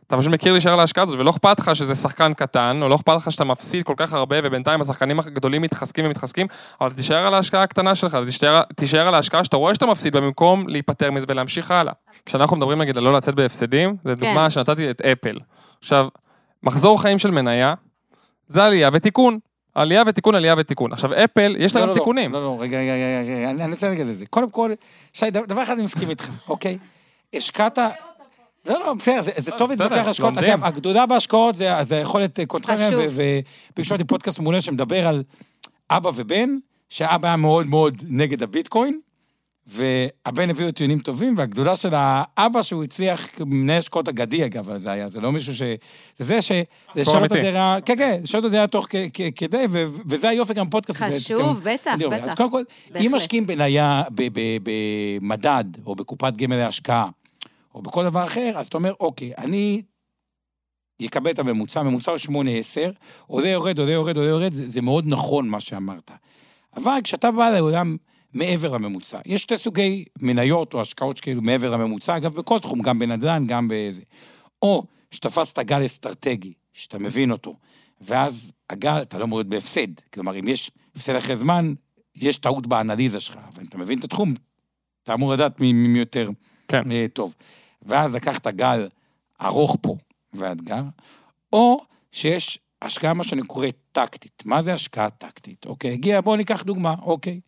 [0.09, 2.95] אתה פשוט מכיר להישאר על ההשקעה הזאת, ולא אכפת לך שזה שחקן קטן, או לא
[2.95, 6.47] אכפת לך שאתה מפסיד כל כך הרבה, ובינתיים השחקנים הגדולים מתחזקים ומתחזקים,
[6.81, 10.67] אבל תישאר על ההשקעה הקטנה שלך, תישאר, תישאר על ההשקעה שאתה רואה שאתה מפסיד, במקום
[10.67, 11.93] להיפטר מזה ולהמשיך הלאה.
[12.25, 15.37] כשאנחנו מדברים נגיד על לא לצאת בהפסדים, זו דוגמה שנתתי את אפל.
[15.79, 16.07] עכשיו,
[16.63, 17.73] מחזור חיים של מניה,
[18.47, 19.39] זה עלייה ותיקון.
[19.75, 20.93] עלייה ותיקון, עלייה ותיקון.
[20.93, 22.33] עכשיו, אפל, יש לה לא, גם לא, לא, תיקונים.
[22.33, 24.25] לא, לא, רגע, רגע, רגע, רגע, אני רוצה להגיד את זה.
[24.25, 24.71] קודם כל,
[25.13, 26.77] שי, דבר אחד אני מסכים איתך, אוקיי?
[27.33, 27.79] השקעת...
[28.69, 30.37] לא, לא, בסדר, זה- זה טוב להתווכח על השקעות.
[30.37, 32.89] אגב, הגדולה בהשקעות זה זה היכולת קונטרניה,
[33.91, 35.23] אותי פודקאסט מעולה שמדבר על
[35.91, 36.49] אבא ובן,
[36.89, 38.99] שאבא היה מאוד מאוד נגד הביטקוין,
[39.67, 44.91] והבן הביא לו טיעונים טובים, והגדולה של האבא שהוא הצליח, מנהל השקעות אגדי אגב, זה
[44.91, 45.61] היה, זה לא מישהו ש...
[45.61, 45.75] זה
[46.17, 46.51] זה ש...
[46.95, 47.39] זה שעות אמיתי.
[47.39, 50.99] הדירה, כן, כן, שעות הדירה תוך כ- כ- כדי, ו- וזה היופי גם בפודקאסט.
[51.01, 52.33] חשוב, בטח, אומר, אז בטח.
[52.37, 52.63] קודם כל.
[52.99, 57.07] אם משקיעים בניה, ב- ב- במדד, או בקופת גמל להשקעה,
[57.75, 59.81] או בכל דבר אחר, אז אתה אומר, אוקיי, אני
[60.99, 62.31] יקבל את הממוצע, ממוצע הוא 8-10,
[63.27, 66.11] עולה יורד, עולה יורד, עולה יורד, זה, זה מאוד נכון מה שאמרת.
[66.75, 67.97] אבל כשאתה בא לעולם
[68.33, 72.99] מעבר לממוצע, יש שתי סוגי מניות או השקעות שכאילו מעבר לממוצע, אגב, בכל תחום, גם
[72.99, 74.01] בנדל"ן, גם בזה.
[74.61, 77.55] או שתפסת גל אסטרטגי, שאתה מבין אותו,
[78.01, 79.87] ואז הגל, אתה לא מוריד בהפסד.
[80.13, 81.73] כלומר, אם יש הפסד אחרי זמן,
[82.15, 84.33] יש טעות באנליזה שלך, אבל אם אתה מבין את התחום,
[85.03, 86.29] אתה אמור לדעת מי, יותר
[86.69, 87.07] כן.
[87.07, 87.35] טוב.
[87.81, 88.87] ואז לקחת גל
[89.41, 89.95] ארוך פה
[90.33, 90.83] ואתגר,
[91.53, 94.43] או שיש השקעה, מה שאני קורא טקטית.
[94.45, 95.65] מה זה השקעה טקטית?
[95.65, 97.39] אוקיי, הגיע, בואו ניקח דוגמה, אוקיי.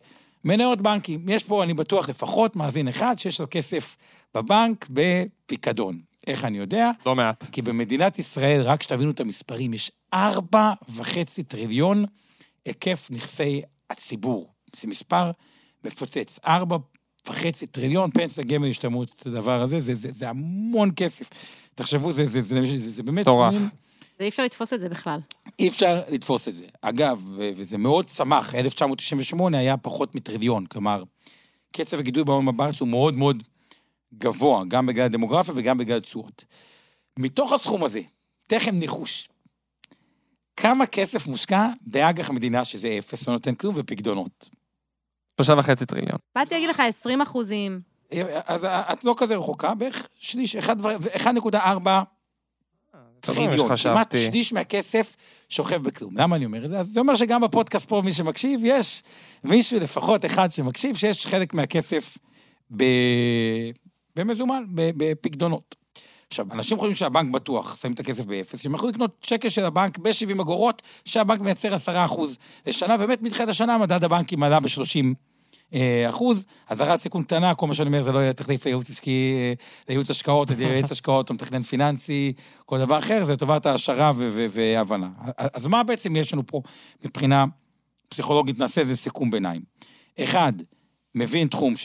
[0.44, 3.96] מניות בנקים, יש פה, אני בטוח, לפחות מאזין אחד שיש לו כסף
[4.34, 6.00] בבנק בפיקדון.
[6.26, 6.90] איך אני יודע?
[7.06, 7.44] לא מעט.
[7.52, 12.04] כי במדינת ישראל, רק שתבינו את המספרים, יש ארבע וחצי טריליון
[12.64, 14.52] היקף נכסי הציבור.
[14.76, 15.30] זה מספר
[15.84, 16.38] מפוצץ.
[16.46, 16.76] ארבע
[17.26, 21.28] וחצי טריליון פנסיה גמל השתלמות, את הדבר הזה, זה, זה, זה המון כסף.
[21.74, 23.20] תחשבו, זה, זה, זה, זה, זה, זה באמת...
[23.20, 23.54] מטורף.
[24.20, 25.20] אי אפשר לתפוס את זה בכלל.
[25.58, 26.64] אי אפשר לתפוס את זה.
[26.82, 31.02] אגב, ו- וזה מאוד שמח, 1998 היה פחות מטריליון, כלומר,
[31.72, 33.42] קצב הגידול בהון בארץ הוא מאוד מאוד
[34.14, 36.44] גבוה, גם בגלל הדמוגרפיה וגם בגלל תשואות.
[37.18, 38.00] מתוך הסכום הזה,
[38.46, 39.28] תכף ניחוש,
[40.56, 44.50] כמה כסף מושקע באג"ח המדינה, שזה אפס, לא נותן כלום, ופקדונות.
[45.36, 46.18] שלושה וחצי טריליון.
[46.34, 47.80] באתי להגיד לך 20 אחוזים.
[48.46, 51.88] אז את לא כזה רחוקה, בערך שליש, 1.4
[53.20, 54.14] טריליון, כמעט.
[54.26, 55.16] שליש מהכסף
[55.48, 56.18] שוכב בכלום.
[56.18, 56.78] למה אני אומר את זה?
[56.78, 59.02] אז זה אומר שגם בפודקאסט פה, מי שמקשיב, יש
[59.44, 62.18] מישהו, לפחות אחד שמקשיב, שיש חלק מהכסף
[62.76, 62.84] ב...
[64.16, 65.81] במזומן, ב- בפקדונות.
[66.32, 69.98] עכשיו, אנשים חושבים שהבנק בטוח, שמים את הכסף באפס, שהם יכולים לקנות שקל של הבנק
[69.98, 75.04] ב-70 אגורות, שהבנק מייצר 10 אחוז לשנה, ובאמת מתחילת השנה מדד הבנקים עלה ב-30
[75.74, 79.34] אה, אחוז, אזהרת סיכון קטנה, כל מה שאני אומר זה לא יהיה תחליף לייעוץ עסקי,
[79.36, 79.52] אה,
[79.88, 82.32] לייעוץ השקעות, לייעוץ השקעות או מתכנן פיננסי,
[82.66, 85.08] כל דבר אחר, זה לטובת העשרה והבנה.
[85.36, 86.62] אז מה בעצם יש לנו פה
[87.04, 87.44] מבחינה
[88.08, 89.62] פסיכולוגית, נעשה איזה סיכום ביניים.
[90.20, 90.52] אחד,
[91.14, 91.76] מבין תחום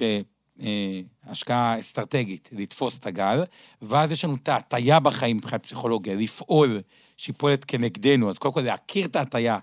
[0.60, 3.44] שהשקעה אסטרטגית, לתפוס את הגל,
[3.82, 6.82] ואז יש לנו את ההטייה בחיים מבחינת פסיכולוגיה, לפעול,
[7.18, 9.60] שהיא פועלת כנגדנו, אז קודם כל להכיר את ההטייה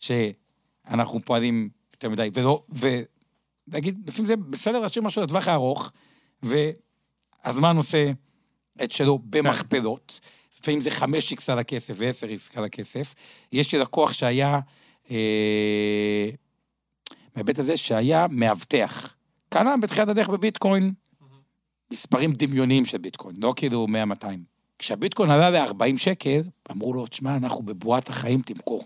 [0.00, 5.92] שאנחנו פועלים יותר מדי, ולא, ולהגיד, לפעמים זה בסדר להשאיר משהו לטווח הארוך,
[6.42, 8.04] והזמן עושה
[8.82, 10.20] את שלו במכפלות.
[10.60, 13.14] לפעמים זה 5x על הכסף ו-10x על הכסף.
[13.52, 14.58] יש לי לקוח שהיה,
[15.10, 16.28] אה,
[17.34, 19.14] מההיבט הזה, שהיה מאבטח.
[19.52, 20.92] קנה בתחילת הדרך בביטקוין
[21.92, 23.86] מספרים דמיוניים של ביטקוין, לא כאילו
[24.22, 24.26] 100-200.
[24.78, 28.84] כשהביטקוין עלה ל-40 שקל, אמרו לו, תשמע, אנחנו בבועת החיים, תמכור.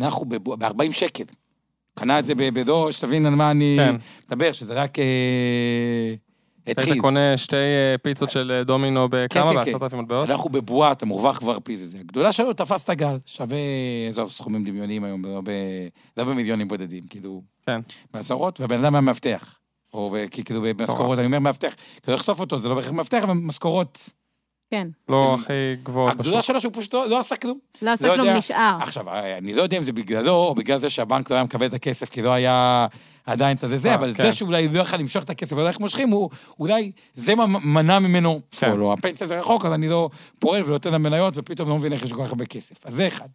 [0.00, 1.24] אנחנו ב-40 שקל.
[1.94, 3.94] קנה את זה ב- בדור, שתבין על מה אני כן.
[4.26, 6.14] מדבר, שזה רק אה,
[6.66, 6.92] התחיל.
[6.92, 9.26] היית קונה שתי אה, פיצות של אה, דומינו בכמה?
[9.28, 9.54] כן, כן.
[9.56, 10.30] בעשרת אלפים מטבעות?
[10.30, 11.98] אנחנו בבועה, אתה מורווח כבר פי זה.
[11.98, 13.58] הגדולה שלו תפס את הגל, שווה,
[14.08, 15.50] עזוב, סכומים דמיוניים היום, לא, ב,
[16.16, 17.80] לא במיליונים בודדים, כאילו, כן.
[18.14, 19.59] בעשרות, והבן אדם היה מאבטח.
[19.94, 24.10] או כאילו במשכורות, אני אומר מאבטח, כדי לחשוף אותו, זה לא בהכרח מאבטח, אבל משכורות.
[24.70, 24.88] כן.
[25.08, 26.42] לא הכי גבוהות הגדולה.
[26.42, 27.58] שלו שהוא פשוט לא לא עשה כלום.
[27.82, 28.36] לא עשה לא כלום.
[28.36, 28.78] נשאר.
[28.80, 29.04] עכשיו,
[29.38, 32.08] אני לא יודע אם זה בגללו, או בגלל זה שהבנק לא היה מקבל את הכסף,
[32.08, 32.86] כי לא היה
[33.26, 34.22] עדיין את הזה, זה, אה, אבל כן.
[34.22, 37.98] זה שאולי לא יכל למשוך את הכסף ולא איך מושכים, הוא אולי, זה מה מנע
[37.98, 38.66] ממנו כן.
[38.66, 42.02] לפעול, או הפנסיה זה רחוק, אז אני לא פועל ונותן למניות, ופתאום לא מבין איך
[42.02, 42.86] יש כל כך הרבה כסף.
[42.86, 43.28] אז זה אחד.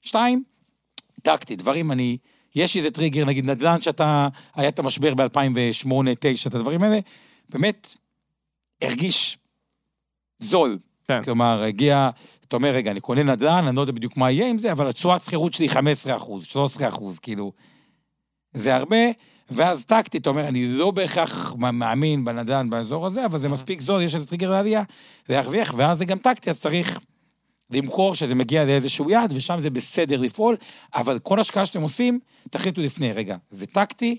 [0.00, 0.42] שתיים,
[1.22, 2.16] טקטי, דברים אני...
[2.54, 6.98] יש איזה טריגר, נגיד נדל"ן שאתה, היה את המשבר ב-2008-2009, את הדברים האלה,
[7.50, 7.94] באמת
[8.82, 9.38] הרגיש
[10.38, 10.78] זול.
[11.08, 11.22] כן.
[11.22, 12.10] כלומר, הגיע,
[12.48, 14.88] אתה אומר, רגע, אני קונה נדל"ן, אני לא יודע בדיוק מה יהיה עם זה, אבל
[14.88, 17.52] התשואת שכירות שלי 15 אחוז, 13 אחוז, כאילו,
[18.54, 18.96] זה הרבה,
[19.50, 24.02] ואז טקטית, אתה אומר, אני לא בהכרח מאמין בנדל"ן באזור הזה, אבל זה מספיק זול,
[24.02, 24.82] יש איזה טריגר לעלייה,
[25.28, 26.98] להרוויח, ואז זה גם טקטי, אז צריך
[27.70, 30.56] למכור שזה מגיע לאיזשהו יעד, ושם זה בסדר לפעול,
[30.94, 34.16] אבל כל השקעה שאתם עושים, תחליטו לפני, רגע, זה טקטי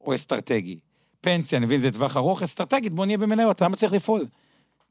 [0.00, 0.78] או אסטרטגי?
[1.20, 4.26] פנסיה, אני מבין, זה טווח ארוך, אסטרטגית, בואו נהיה במניות, למה צריך לפעול?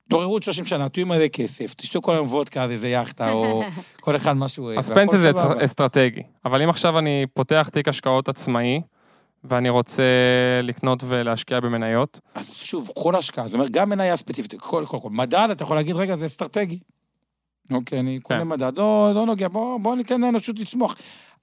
[0.10, 3.64] תעוררו עוד 30 שנה, תהיו מלא כסף, תשתו כל היום וודקה על איזה יאכטה, או
[4.02, 4.72] כל אחד משהו...
[4.78, 5.66] אז והכל פנסיה זה סבבה.
[5.66, 6.22] אסטרטגי.
[6.46, 8.82] אבל אם עכשיו אני פותח תיק השקעות עצמאי,
[9.44, 10.04] ואני רוצה
[10.64, 15.10] לקנות ולהשקיע במניות, אז שוב, כל השקעה, זאת אומרת, גם מניה ספציפית, כל, כל, כל,
[15.10, 16.80] מדד, אתה יכול להגיד, רגע, זה אסטרטגי.
[17.72, 18.48] אוקיי, אני קונה כן.
[18.48, 20.96] מדד, לא, לא נוגע, בוא, בוא ניתן לאנושות לצמוח.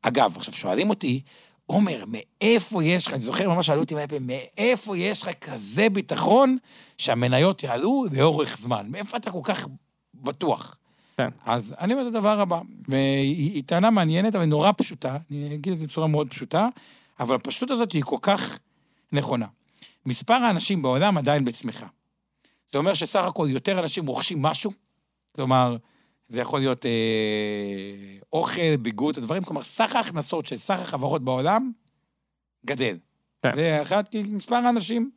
[0.03, 1.21] אגב, עכשיו, שואלים אותי,
[1.67, 6.57] עומר, מאיפה יש לך, אני זוכר ממש שאלו אותי מהפה, מאיפה יש לך כזה ביטחון
[6.99, 8.87] שהמניות יעלו לאורך זמן?
[8.91, 9.67] מאיפה אתה כל כך
[10.15, 10.77] בטוח?
[11.17, 11.29] כן.
[11.45, 15.79] אז אני אומר את הדבר הבא, והיא טענה מעניינת, אבל נורא פשוטה, אני אגיד את
[15.79, 16.69] זה בצורה מאוד פשוטה,
[17.21, 18.59] אבל הפשטות הזאת היא כל כך
[19.13, 19.47] נכונה.
[20.07, 21.87] מספר האנשים בעולם עדיין בצמיחה.
[22.73, 24.71] זה אומר שסך הכל יותר אנשים רוכשים משהו,
[25.35, 25.77] כלומר,
[26.29, 26.91] זה יכול להיות אה,
[28.33, 31.71] אוכל, ביגוד, הדברים, כלומר, סך ההכנסות של סך החברות בעולם
[32.67, 32.97] גדל.
[33.43, 33.55] כן.
[33.55, 35.11] זה אחד, כי מספר האנשים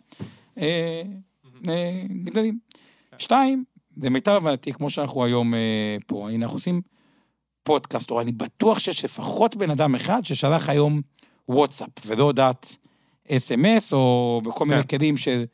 [0.58, 1.02] אה,
[1.68, 2.60] אה, גדלים.
[3.18, 3.64] שתיים,
[3.98, 6.82] למיטב הבנתי, כמו שאנחנו היום אה, פה, הנה, אנחנו עושים
[7.64, 11.02] פודקאסט, או אני בטוח שיש לפחות בן אדם אחד ששלח היום
[11.50, 12.76] וואטסאפ, ולא הודעת
[13.32, 14.98] אס.אם.אס, או בכל מיני כן.
[14.98, 15.46] כלים של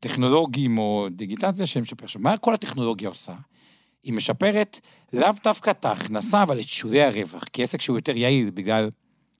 [0.00, 2.04] טכנולוגיים או דיגיטציה שהם משפר.
[2.04, 3.34] עכשיו, מה כל הטכנולוגיה עושה?
[4.06, 4.80] היא משפרת
[5.12, 7.44] לאו דווקא את ההכנסה, אבל את שולי הרווח.
[7.44, 8.90] כי עסק שהוא יותר יעיל בגלל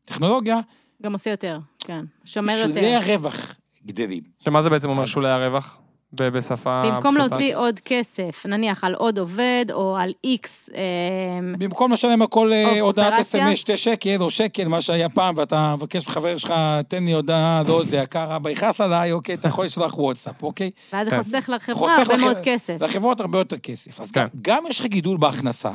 [0.05, 0.61] טכנולוגיה,
[1.03, 2.05] גם עושה יותר, כן.
[2.25, 3.13] שומר שולי יותר.
[3.13, 4.23] הרווח גדלים.
[4.39, 5.79] שמה זה בעצם אומר שולי הרווח?
[6.13, 7.35] בשפה במקום פשוטה?
[7.35, 10.83] להוציא עוד כסף, נניח על עוד עובד או על איקס, אה,
[11.59, 13.13] במקום לשלם על כל אה, הודעת.
[13.21, 16.55] אס.אם.אס שתי שקל או שקל, מה שהיה פעם, ואתה מבקש מחבר שלך,
[16.89, 20.71] תן לי הודעה, לא, זה יקר, אבא יכעס עליי, אוקיי, אתה יכול לשלוח וואטסאפ, אוקיי?
[20.93, 21.23] ואז זה כן.
[21.23, 22.77] חוסך לחברה חוסך הרבה לח- מאוד כסף.
[22.81, 24.01] לחברות הרבה יותר כסף.
[24.01, 24.21] אז כן.
[24.23, 25.71] גם, גם יש לך גידול בהכנסה,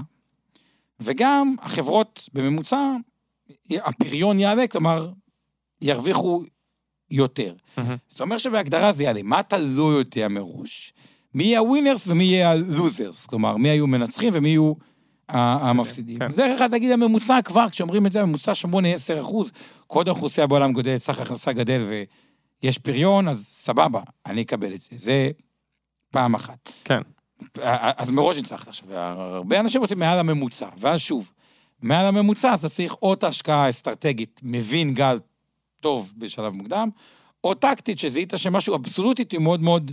[1.00, 2.78] וגם החברות בממוצע,
[3.72, 5.10] הפריון יעלה, כלומר,
[5.82, 6.42] ירוויחו
[7.12, 7.54] יותר.
[7.78, 7.96] מהמם.
[8.10, 9.24] זאת אומרת שבהגדרה זה יעלה.
[9.24, 10.94] מה אתה לא יודע מראש?
[11.34, 13.26] מי יהיה הווינרס ומי יהיה הלוזרס?
[13.26, 14.74] כלומר, מי היו מנצחים ומי יהיו
[15.30, 16.20] המפסידים.
[16.20, 16.28] כן.
[16.38, 19.52] דרך אחת להגיד הממוצע כבר, כשאומרים את זה, הממוצע 8-10 אחוז,
[19.88, 21.82] כל האוכלוסייה בעולם גודלת, סך הכנסה גדל
[22.64, 24.90] ויש פריון, אז סבבה, אני אקבל את זה.
[24.96, 25.30] זה
[26.12, 26.72] פעם אחת.
[26.84, 27.02] כן.
[27.64, 31.32] אז מראש ניצחת עכשיו, הרבה אנשים רוצים מעל הממוצע, ואז שוב,
[31.82, 35.18] מעל הממוצע, אז אתה צריך או את ההשקעה האסטרטגית, מבין גל
[35.82, 36.90] טוב בשלב מוקדם,
[37.44, 39.92] או טקטית, שזיהית שמשהו אבסולוטית הוא מאוד מאוד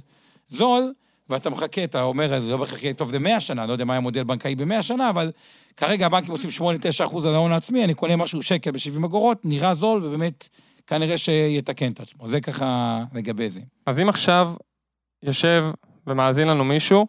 [0.48, 0.92] זול,
[1.28, 4.24] ואתה מחכה, אתה אומר, אני לא יהיה טוב ל-100 שנה, לא יודע מה היה מודל
[4.24, 5.30] בנקאי ב-100 שנה, אבל
[5.76, 6.50] כרגע הבנקים עושים
[7.00, 10.48] 8-9 אחוז על ההון העצמי, אני קונה משהו שקל ב-70 אגורות, נראה זול, ובאמת,
[10.86, 12.26] כנראה שיתקן את עצמו.
[12.26, 13.60] זה ככה לגבי זה.
[13.86, 14.52] אז אם עכשיו
[15.22, 15.66] יושב
[16.06, 17.06] ומאזין לנו מישהו,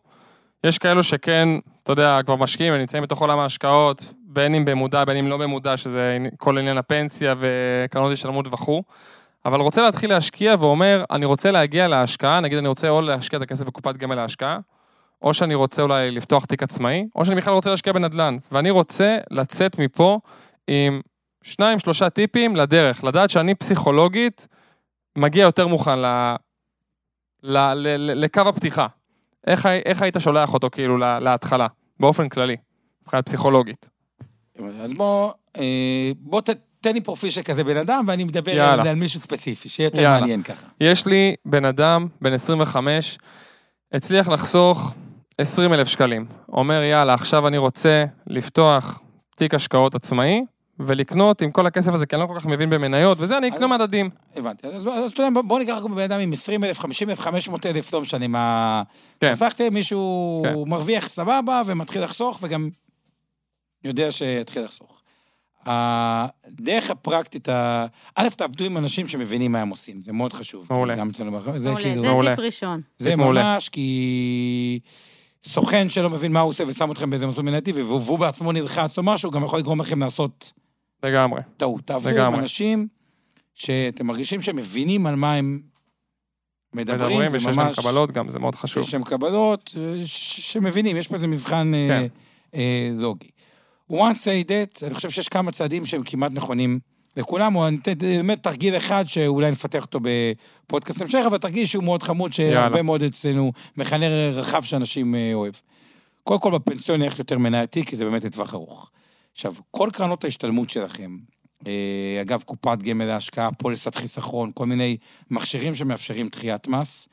[0.64, 1.50] יש כאלו שכן,
[1.84, 5.78] אתה יודע, כבר משקיעים ונמצאים בתוך עולם ההשקעות, בין אם במודע, בין אם לא במודע,
[5.78, 8.84] שזה כל עניין הפנסיה וקרנות השתלמות וכו',
[9.46, 13.44] אבל רוצה להתחיל להשקיע ואומר, אני רוצה להגיע להשקעה, נגיד אני רוצה או להשקיע את
[13.44, 14.60] הכסף בקופת גמל להשקעה,
[15.22, 19.18] או שאני רוצה אולי לפתוח תיק עצמאי, או שאני בכלל רוצה להשקיע בנדל"ן, ואני רוצה
[19.32, 20.20] לצאת מפה
[20.68, 21.02] עם
[21.44, 24.48] שניים, שלושה טיפים לדרך, לדעת שאני פסיכולוגית
[25.16, 26.06] מגיע יותר מוכן ל...
[27.44, 27.58] ל...
[27.58, 27.88] ל...
[27.88, 28.24] ל...
[28.24, 28.88] לקו הפתיחה.
[29.48, 31.68] איך, איך היית שולח אותו כאילו לה- להתחלה,
[32.00, 32.58] באופן כללי,
[33.02, 33.99] מבחינת פסיכולוגית?
[34.82, 35.64] אז בוא, אה,
[36.20, 36.50] בוא ת,
[36.82, 38.82] תן לי פרופיל של כזה בן אדם, ואני מדבר יאללה.
[38.82, 40.20] על, על מישהו ספציפי, שיהיה יותר יאללה.
[40.20, 40.66] מעניין ככה.
[40.82, 43.18] יש לי בן אדם, בן 25,
[43.94, 44.94] הצליח לחסוך
[45.38, 46.26] 20 אלף שקלים.
[46.50, 49.00] אומר, יאללה, עכשיו אני רוצה לפתוח
[49.36, 50.42] תיק השקעות עצמאי,
[50.80, 53.68] ולקנות עם כל הכסף הזה, כי אני לא כל כך מבין במניות, וזה, אני אקנה
[53.68, 54.10] מדדים.
[54.36, 54.68] הבנתי.
[54.68, 58.02] אז, אתה יודע, בוא- ניקח בן אדם עם 20 אלף, 50 אלף, 500 אלף, לא
[58.02, 58.84] משנה מה...
[59.20, 59.32] כן.
[59.34, 60.54] חסכתם, מישהו כן.
[60.68, 62.70] מרוויח סבבה ומתחיל לחסוך, וגם
[63.84, 65.02] יודע שיתחיל לחסוך.
[65.66, 67.86] הדרך הפרקטית, ה...
[68.16, 70.68] א', תעבדו עם אנשים שמבינים מה הם עושים, זה מאוד חשוב.
[70.70, 70.96] מעולה.
[70.96, 72.02] גם אצלנו בחברה, זה מעולה, כאילו...
[72.02, 72.30] זה.
[72.30, 72.82] טיפ ראשון.
[72.98, 73.16] זה.
[73.16, 74.80] ממש כי
[75.44, 79.04] סוכן שלא מבין מה הוא עושה ושם אתכם באיזה מסלול מנהיגתי, והוא בעצמו נלחץ או
[79.04, 80.54] משהו, גם יכול לגרום לכם לעשות
[81.04, 81.42] לגמרי.
[81.58, 81.82] טעות.
[81.86, 82.36] תעבדו עם.
[82.36, 82.88] אנשים
[83.54, 85.60] שאתם מרגישים שהם מבינים על מה הם
[86.74, 87.80] מדברים, מדברים, זה ושיש להם ממש...
[87.80, 88.84] קבלות גם, זה מאוד חשוב.
[88.84, 92.08] יש שם קבלות אה, שמבינים, יש פה איזה מבחן אה, כן.
[92.56, 93.30] אה, לוגי.
[93.92, 96.80] Once say that, אני חושב שיש כמה צעדים שהם כמעט נכונים
[97.18, 101.84] לכולם, או אני אתן באמת תרגיל אחד שאולי נפתח אותו בפודקאסט המשך, אבל תרגיל שהוא
[101.84, 102.82] מאוד חמוד, שהרבה.
[102.82, 105.54] מאוד אצלנו, מכנה רחב שאנשים אה, אוהב.
[106.24, 108.90] קודם כל בפנסיון נלך יותר מנייתי, כי זה באמת לטווח ארוך.
[109.32, 111.18] עכשיו, כל קרנות ההשתלמות שלכם,
[111.68, 114.98] אה, אגב, קופת גמל להשקעה, פוליסת חיסכון, כל מיני
[115.32, 117.10] מכשירים שמאפשרים דחיית מס,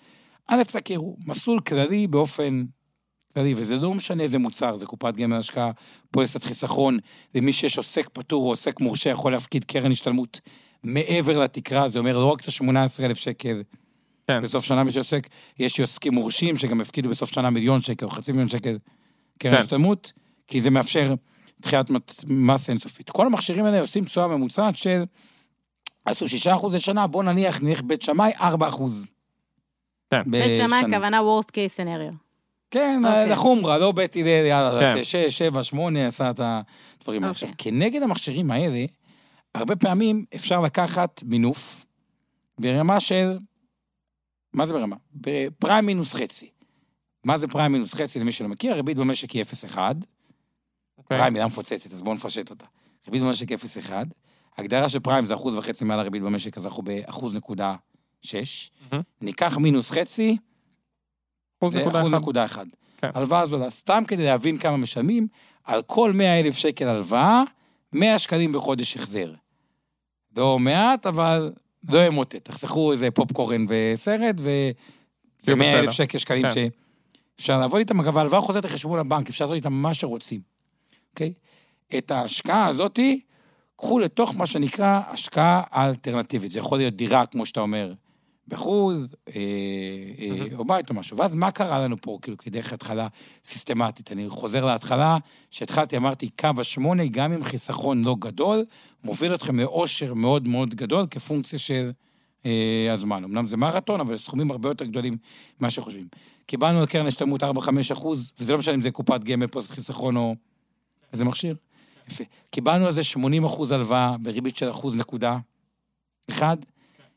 [0.49, 2.65] א', תכירו, מסלול כללי באופן
[3.37, 5.70] וזה לא משנה איזה מוצר, זה קופת גמל השקעה,
[6.11, 6.99] פוליסת חיסכון,
[7.35, 10.40] למי שיש עוסק פטור או עוסק מורשה יכול להפקיד קרן השתלמות
[10.83, 13.62] מעבר לתקרה, זה אומר לא רק את ה-18,000 שקל
[14.27, 14.40] כן.
[14.42, 18.33] בסוף שנה מי שעוסק, יש עוסקים מורשים שגם הפקידו בסוף שנה מיליון שקל או חצי
[18.33, 18.79] מיליון שקל
[19.38, 19.59] קרן כן.
[19.59, 20.12] השתלמות,
[20.46, 21.14] כי זה מאפשר
[21.61, 21.87] דחיית
[22.27, 23.11] מס אינסופית.
[23.11, 25.05] כל המכשירים האלה עושים תשואה ממוצעת של,
[26.05, 28.42] עשו 6% לשנה, בוא נניח, נניח בית שמאי, 4%.
[30.11, 30.22] כן.
[30.27, 30.79] בית שמאי.
[30.79, 32.26] הכוונה worst case scenario.
[32.70, 33.29] כן, אוקיי.
[33.29, 34.94] לחומרה, לא בית הלל, יאללה, כן.
[34.96, 37.33] זה 6, 7, 8, עשה את הדברים האלה.
[37.33, 37.48] אוקיי.
[37.48, 38.85] עכשיו, כנגד המכשירים האלה,
[39.55, 41.85] הרבה פעמים אפשר לקחת מינוף
[42.61, 43.38] ברמה של...
[44.52, 44.96] מה זה ברמה?
[45.59, 46.50] פריים מינוס חצי.
[47.24, 48.72] מה זה פריים מינוס חצי, למי שלא מכיר?
[48.72, 49.79] הריבית במשק היא 0.1.
[50.98, 51.18] אוקיי.
[51.18, 52.64] פריים מילה מפוצצת, אז בואו נפשט אותה.
[53.07, 53.92] ריבית במשק 0.1.
[54.59, 57.74] הגדרה של פריים זה אחוז וחצי מעל הריבית במשק, אז אנחנו באחוז נקודה
[58.22, 58.70] שש.
[58.92, 59.02] מהמם.
[59.20, 60.37] ניקח מינוס חצי,
[61.59, 61.75] אחוז
[62.11, 62.66] נקודה אחד.
[62.97, 63.11] כן.
[63.14, 65.27] הלוואה זולה, סתם כדי להבין כמה משלמים,
[65.64, 67.42] על כל 100 אלף שקל הלוואה,
[67.92, 69.33] 100 שקלים בחודש החזר.
[70.37, 71.53] לא מעט, אבל
[71.88, 72.45] לא ימוטט.
[72.45, 74.73] תחסכו איזה פופקורן וסרט, וזה
[75.38, 75.90] זה 100 אלף.
[75.90, 76.69] שקל שקלים כן.
[77.37, 78.01] שאפשר לעבוד איתם.
[78.01, 80.40] אגב, ההלוואה חוזרת לחשבון הבנק, אפשר לעשות איתם מה שרוצים,
[81.11, 81.33] אוקיי?
[81.99, 83.21] את ההשקעה הזאתי,
[83.77, 86.51] קחו לתוך מה שנקרא השקעה אלטרנטיבית.
[86.51, 87.92] זה יכול להיות דירה, כמו שאתה אומר,
[88.49, 89.33] בחו"ל, אה,
[90.19, 91.17] אה, או בית או משהו.
[91.17, 93.09] ואז מה קרה לנו פה, כאילו, כדרך התחלה
[93.45, 94.13] סיסטמטית?
[94.13, 95.19] אני חוזר להתחלה,
[95.51, 98.65] שהתחלתי, אמרתי, קו השמונה, גם עם חיסכון לא גדול,
[99.05, 101.91] מוביל אתכם לאושר מאוד מאוד גדול כפונקציה של
[102.47, 103.25] אה, הזמן.
[103.25, 105.17] אמנם זה מרתון, אבל סכומים הרבה יותר גדולים
[105.61, 106.09] ממה שחושבים.
[106.47, 107.47] קיבלנו על קרן השתלמות 4-5
[107.93, 110.35] אחוז, וזה לא משנה אם זה קופת גמל, פוסט חיסכון או
[111.13, 111.57] איזה מכשיר.
[112.11, 112.25] יפה.
[112.51, 115.39] קיבלנו על זה 80 אחוז הלוואה בריבית של אחוז נקודה
[116.31, 116.57] אחד.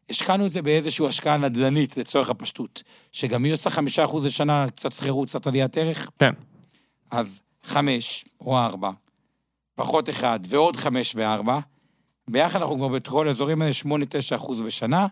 [0.09, 4.91] השקענו את זה באיזושהי השקעה נדל"נית לצורך הפשטות, שגם היא עושה חמישה אחוז לשנה, קצת
[4.91, 6.09] שכירות, קצת עליית ערך.
[6.19, 6.31] כן.
[7.11, 8.91] אז חמש או ארבע,
[9.75, 11.59] פחות אחד ועוד חמש וארבע,
[12.29, 15.07] ביחד אנחנו כבר בכל האזורים האלה שמונה, תשע אחוז בשנה.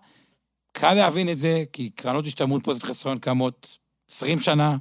[0.72, 3.78] קל להבין את זה, כי קרנות השתלמות פוזיט חסרון קיימות
[4.12, 4.78] 20 שנה,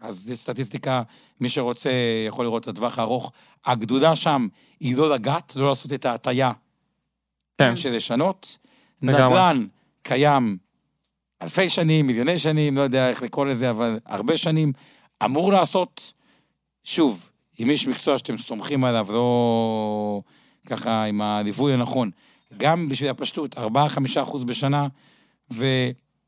[0.00, 1.02] אז זו סטטיסטיקה,
[1.40, 1.90] מי שרוצה
[2.26, 3.32] יכול לראות את הטווח הארוך.
[3.66, 4.48] הגדולה שם
[4.80, 6.52] היא לא לגעת, לא לעשות את ההטייה
[7.58, 7.76] כן.
[7.76, 8.58] של לשנות.
[9.04, 9.66] נדל"ן
[10.02, 10.56] קיים
[11.42, 14.72] אלפי שנים, מיליוני שנים, לא יודע איך לקרוא לזה, אבל הרבה שנים.
[15.24, 16.12] אמור לעשות,
[16.84, 20.20] שוב, עם איש מקצוע שאתם סומכים עליו, לא
[20.66, 22.10] ככה עם הליווי הנכון,
[22.56, 23.58] גם בשביל הפשטות, 4-5
[24.22, 24.86] אחוז בשנה,
[25.52, 25.66] ו...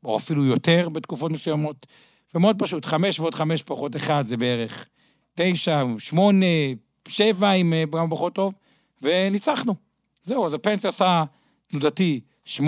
[0.03, 1.87] או אפילו יותר בתקופות מסוימות.
[2.35, 4.85] ומאוד פשוט, 5 ועוד 5 פחות 1 זה בערך
[5.35, 6.45] 9, 8,
[7.07, 8.53] 7 עם אה, גם פחות טוב,
[9.01, 9.75] וניצחנו.
[10.23, 11.23] זהו, אז הפנסיה עשה
[11.67, 12.59] תנודתי 8-9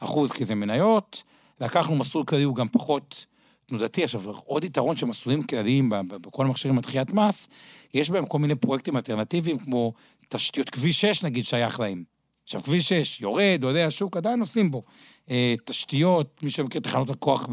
[0.00, 1.22] אחוז, כי זה מניות.
[1.60, 3.26] לקחנו מסלול כללי, הוא גם פחות
[3.66, 4.04] תנודתי.
[4.04, 7.48] עכשיו, עוד יתרון של מסלולים כלליים בכל המכשירים לדחיית מס,
[7.94, 9.92] יש בהם כל מיני פרויקטים אלטרנטיביים, כמו
[10.28, 12.04] תשתיות כביש 6, נגיד, שייך להם.
[12.44, 14.82] עכשיו, כביש 6 יורד, עולה השוק, עדיין עושים בו.
[15.30, 17.48] אה, תשתיות, מי שמכיר תחנות הכוח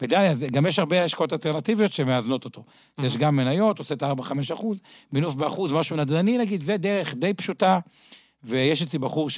[0.00, 2.64] בדליה, גם יש הרבה השקעות אלטרנטיביות שמאזנות אותו.
[2.98, 4.80] אז יש גם מניות, עושה את ה-4-5 אחוז,
[5.12, 7.78] מינוף באחוז, משהו נדל"ני, נגיד, זה דרך די פשוטה.
[8.44, 9.30] ויש אצלי בחור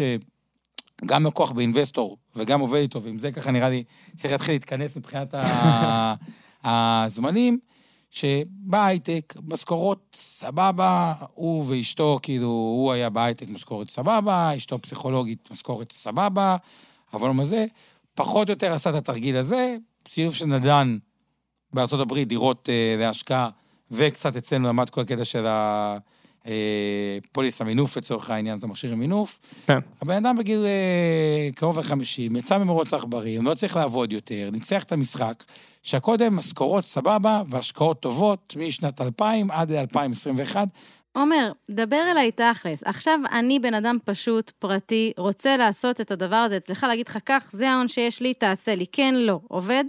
[1.00, 3.84] שגם לקוח באינבסטור וגם עובד איתו, ועם זה ככה נראה לי
[4.16, 6.14] צריך להתחיל להתכנס מבחינת ה-
[6.64, 7.58] הזמנים,
[8.10, 16.56] שבהייטק, משכורות סבבה, הוא ואשתו, כאילו, הוא היה בהייטק משכורת סבבה, אשתו פסיכולוגית משכורת סבבה,
[17.12, 17.66] אבל מה זה,
[18.14, 19.76] פחות או יותר עשה את התרגיל הזה,
[20.08, 20.98] שילוב של נדל"ן
[21.72, 23.48] בארצות הברית, דירות אה, להשקעה,
[23.90, 25.46] וקצת אצלנו למד כל הקטע של
[26.44, 29.38] הפוליס המינוף לצורך העניין, את המכשיר המינוף.
[29.66, 29.78] כן.
[30.02, 34.92] הבן אדם בגיל אה, קרוב ל-50, יצא ממרוץ עכברים, לא צריך לעבוד יותר, ניצח את
[34.92, 35.44] המשחק,
[35.82, 40.56] שהקודם משכורות סבבה והשקעות טובות משנת 2000 עד ל-2021.
[41.12, 42.82] עומר, דבר אליי תכלס.
[42.84, 47.48] עכשיו אני בן אדם פשוט, פרטי, רוצה לעשות את הדבר הזה אצלך, להגיד לך, קח,
[47.52, 48.86] זה ההון שיש לי, תעשה לי.
[48.92, 49.40] כן, לא.
[49.48, 49.84] עובד?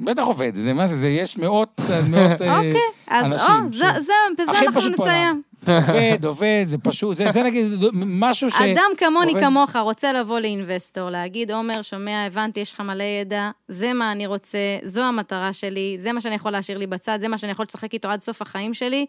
[0.00, 2.72] בטח עובד, זה מה זה, זה יש מאות, מאות אה, אוקיי,
[3.08, 4.90] אז אנשים או, ש- זה- זה, בזה אנחנו.
[4.90, 5.42] נסיים.
[5.66, 8.60] עובד, עובד, זה פשוט, זה, זה נגיד משהו ש...
[8.60, 9.44] אדם כמוני עובד.
[9.44, 14.26] כמוך רוצה לבוא לאינבסטור, להגיד, עומר, שומע, הבנתי, יש לך מלא ידע, זה מה אני
[14.26, 17.64] רוצה, זו המטרה שלי, זה מה שאני יכול להשאיר לי בצד, זה מה שאני יכול
[17.68, 19.06] לשחק איתו עד סוף החיים שלי.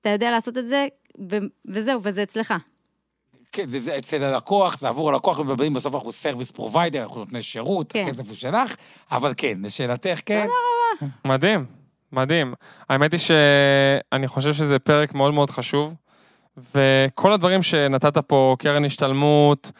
[0.00, 0.86] אתה יודע לעשות את זה,
[1.30, 1.36] ו-
[1.68, 2.54] וזהו, וזה אצלך.
[3.58, 7.42] כן, זה, זה אצל הלקוח, זה עבור הלקוח, ובאים בסוף אנחנו service provider, אנחנו נותני
[7.42, 8.02] שירות, כן.
[8.02, 8.76] הכסף הוא שלך,
[9.12, 10.46] אבל כן, לשאלתך, כן.
[11.24, 11.66] מדהים,
[12.12, 12.54] מדהים.
[12.88, 15.94] האמת היא שאני חושב שזה פרק מאוד מאוד חשוב,
[16.74, 19.70] וכל הדברים שנתת פה, קרן השתלמות,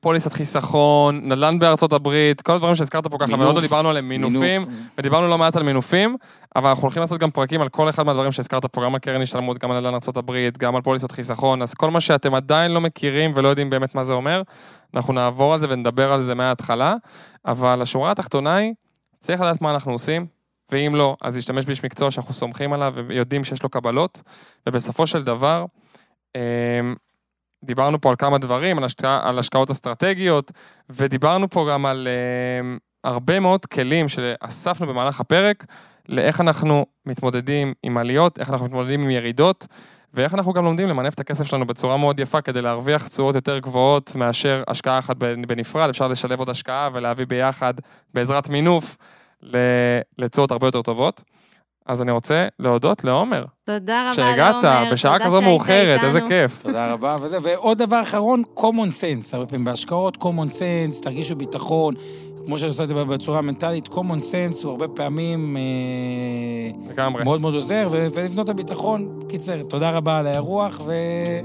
[0.00, 4.40] פוליסת חיסכון, נדל"ן בארצות הברית, כל הדברים שהזכרת פה ככה, מאוד לא דיברנו עליהם, מינופים,
[4.40, 4.68] מינוף.
[4.98, 6.16] ודיברנו לא מעט על מינופים,
[6.56, 9.22] אבל אנחנו הולכים לעשות גם פרקים על כל אחד מהדברים שהזכרת פה, גם על קרן
[9.22, 12.70] השתלמות, גם על נדל"ן ארצות הברית, גם על פוליסות חיסכון, אז כל מה שאתם עדיין
[12.70, 14.42] לא מכירים ולא יודעים באמת מה זה אומר,
[14.94, 16.94] אנחנו נעבור על זה ונדבר על זה מההתחלה,
[17.46, 18.72] אבל השורה התחתונה היא,
[19.18, 20.26] צריך לדעת מה אנחנו עושים,
[20.72, 24.22] ואם לא, אז להשתמש באיש מקצוע שאנחנו סומכים עליו ויודעים שיש לו קבלות,
[24.68, 25.64] ובסופו של דבר,
[26.34, 26.40] אמ,
[27.64, 30.52] דיברנו פה על כמה דברים, על, השקע, על השקעות אסטרטגיות,
[30.90, 32.08] ודיברנו פה גם על
[32.60, 35.66] אמ, הרבה מאוד כלים שאספנו במהלך הפרק,
[36.08, 39.66] לאיך אנחנו מתמודדים עם עליות, איך אנחנו מתמודדים עם ירידות,
[40.14, 43.58] ואיך אנחנו גם לומדים למנף את הכסף שלנו בצורה מאוד יפה כדי להרוויח תשואות יותר
[43.58, 47.74] גבוהות מאשר השקעה אחת בנפרד, אפשר לשלב עוד השקעה ולהביא ביחד,
[48.14, 48.96] בעזרת מינוף,
[50.18, 51.22] לתשואות הרבה יותר טובות.
[51.86, 53.44] אז אני רוצה להודות לעומר.
[53.64, 54.92] תודה רבה שהגעת, לעומר.
[54.92, 56.30] בשעה תודה כזו מאוחרת, איזה איתנו.
[56.30, 56.62] כיף.
[56.62, 61.94] תודה רבה, וזה, ועוד דבר אחרון, common sense, הרבה פעמים בהשקעות, common sense, תרגישו ביטחון,
[62.46, 65.62] כמו שאני עושה את זה בצורה המנטלית, common sense הוא הרבה פעמים אה,
[66.90, 67.24] לגמרי.
[67.24, 69.20] מאוד מאוד עוזר, ו- ולבנות את הביטחון.
[69.28, 70.92] קיצר, תודה רבה על האירוח, ו...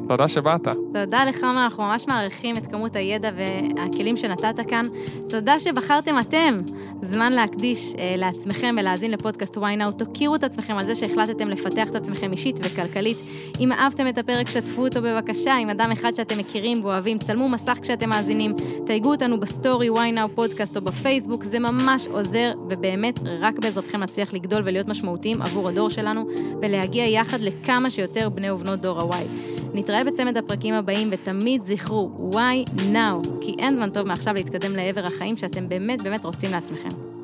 [0.08, 0.68] תודה שבאת.
[0.94, 4.86] תודה לך, אנחנו ממש מעריכים את כמות הידע והכלים שנתת כאן.
[5.30, 6.58] תודה שבחרתם אתם
[7.02, 9.92] זמן להקדיש אה, לעצמכם ולהאזין לפודקאסט why now.
[9.98, 13.18] תוקירו את עצמכם על זה שהחלטתם לפתח את עצמכם אישית וכלכלית.
[13.60, 17.20] אם אהבתם את הפרק, שתפו אותו בבקשה עם אדם אחד שאתם מכירים ואוהבים.
[17.20, 18.54] צלמו מסך כשאתם מאזינים,
[18.86, 24.34] תייגו אותנו בסטורי why now פודקאסט או בפייסבוק, זה ממש עוזר, ובאמת רק בעזרתכם נצליח
[24.34, 26.28] לגדול ולהיות משמעותיים עבור הדור שלנו,
[26.62, 29.26] ולהגיע יחד לכמה שיותר בני ובנות דור ה-Y.
[29.74, 33.28] נתראה בצמד הפרקים הבאים, ותמיד זכרו, why now?
[33.42, 37.17] כי אין זמן טוב מעכשיו להתקדם לעבר החיים שאתם באמת באמת רוצים לעצמכם.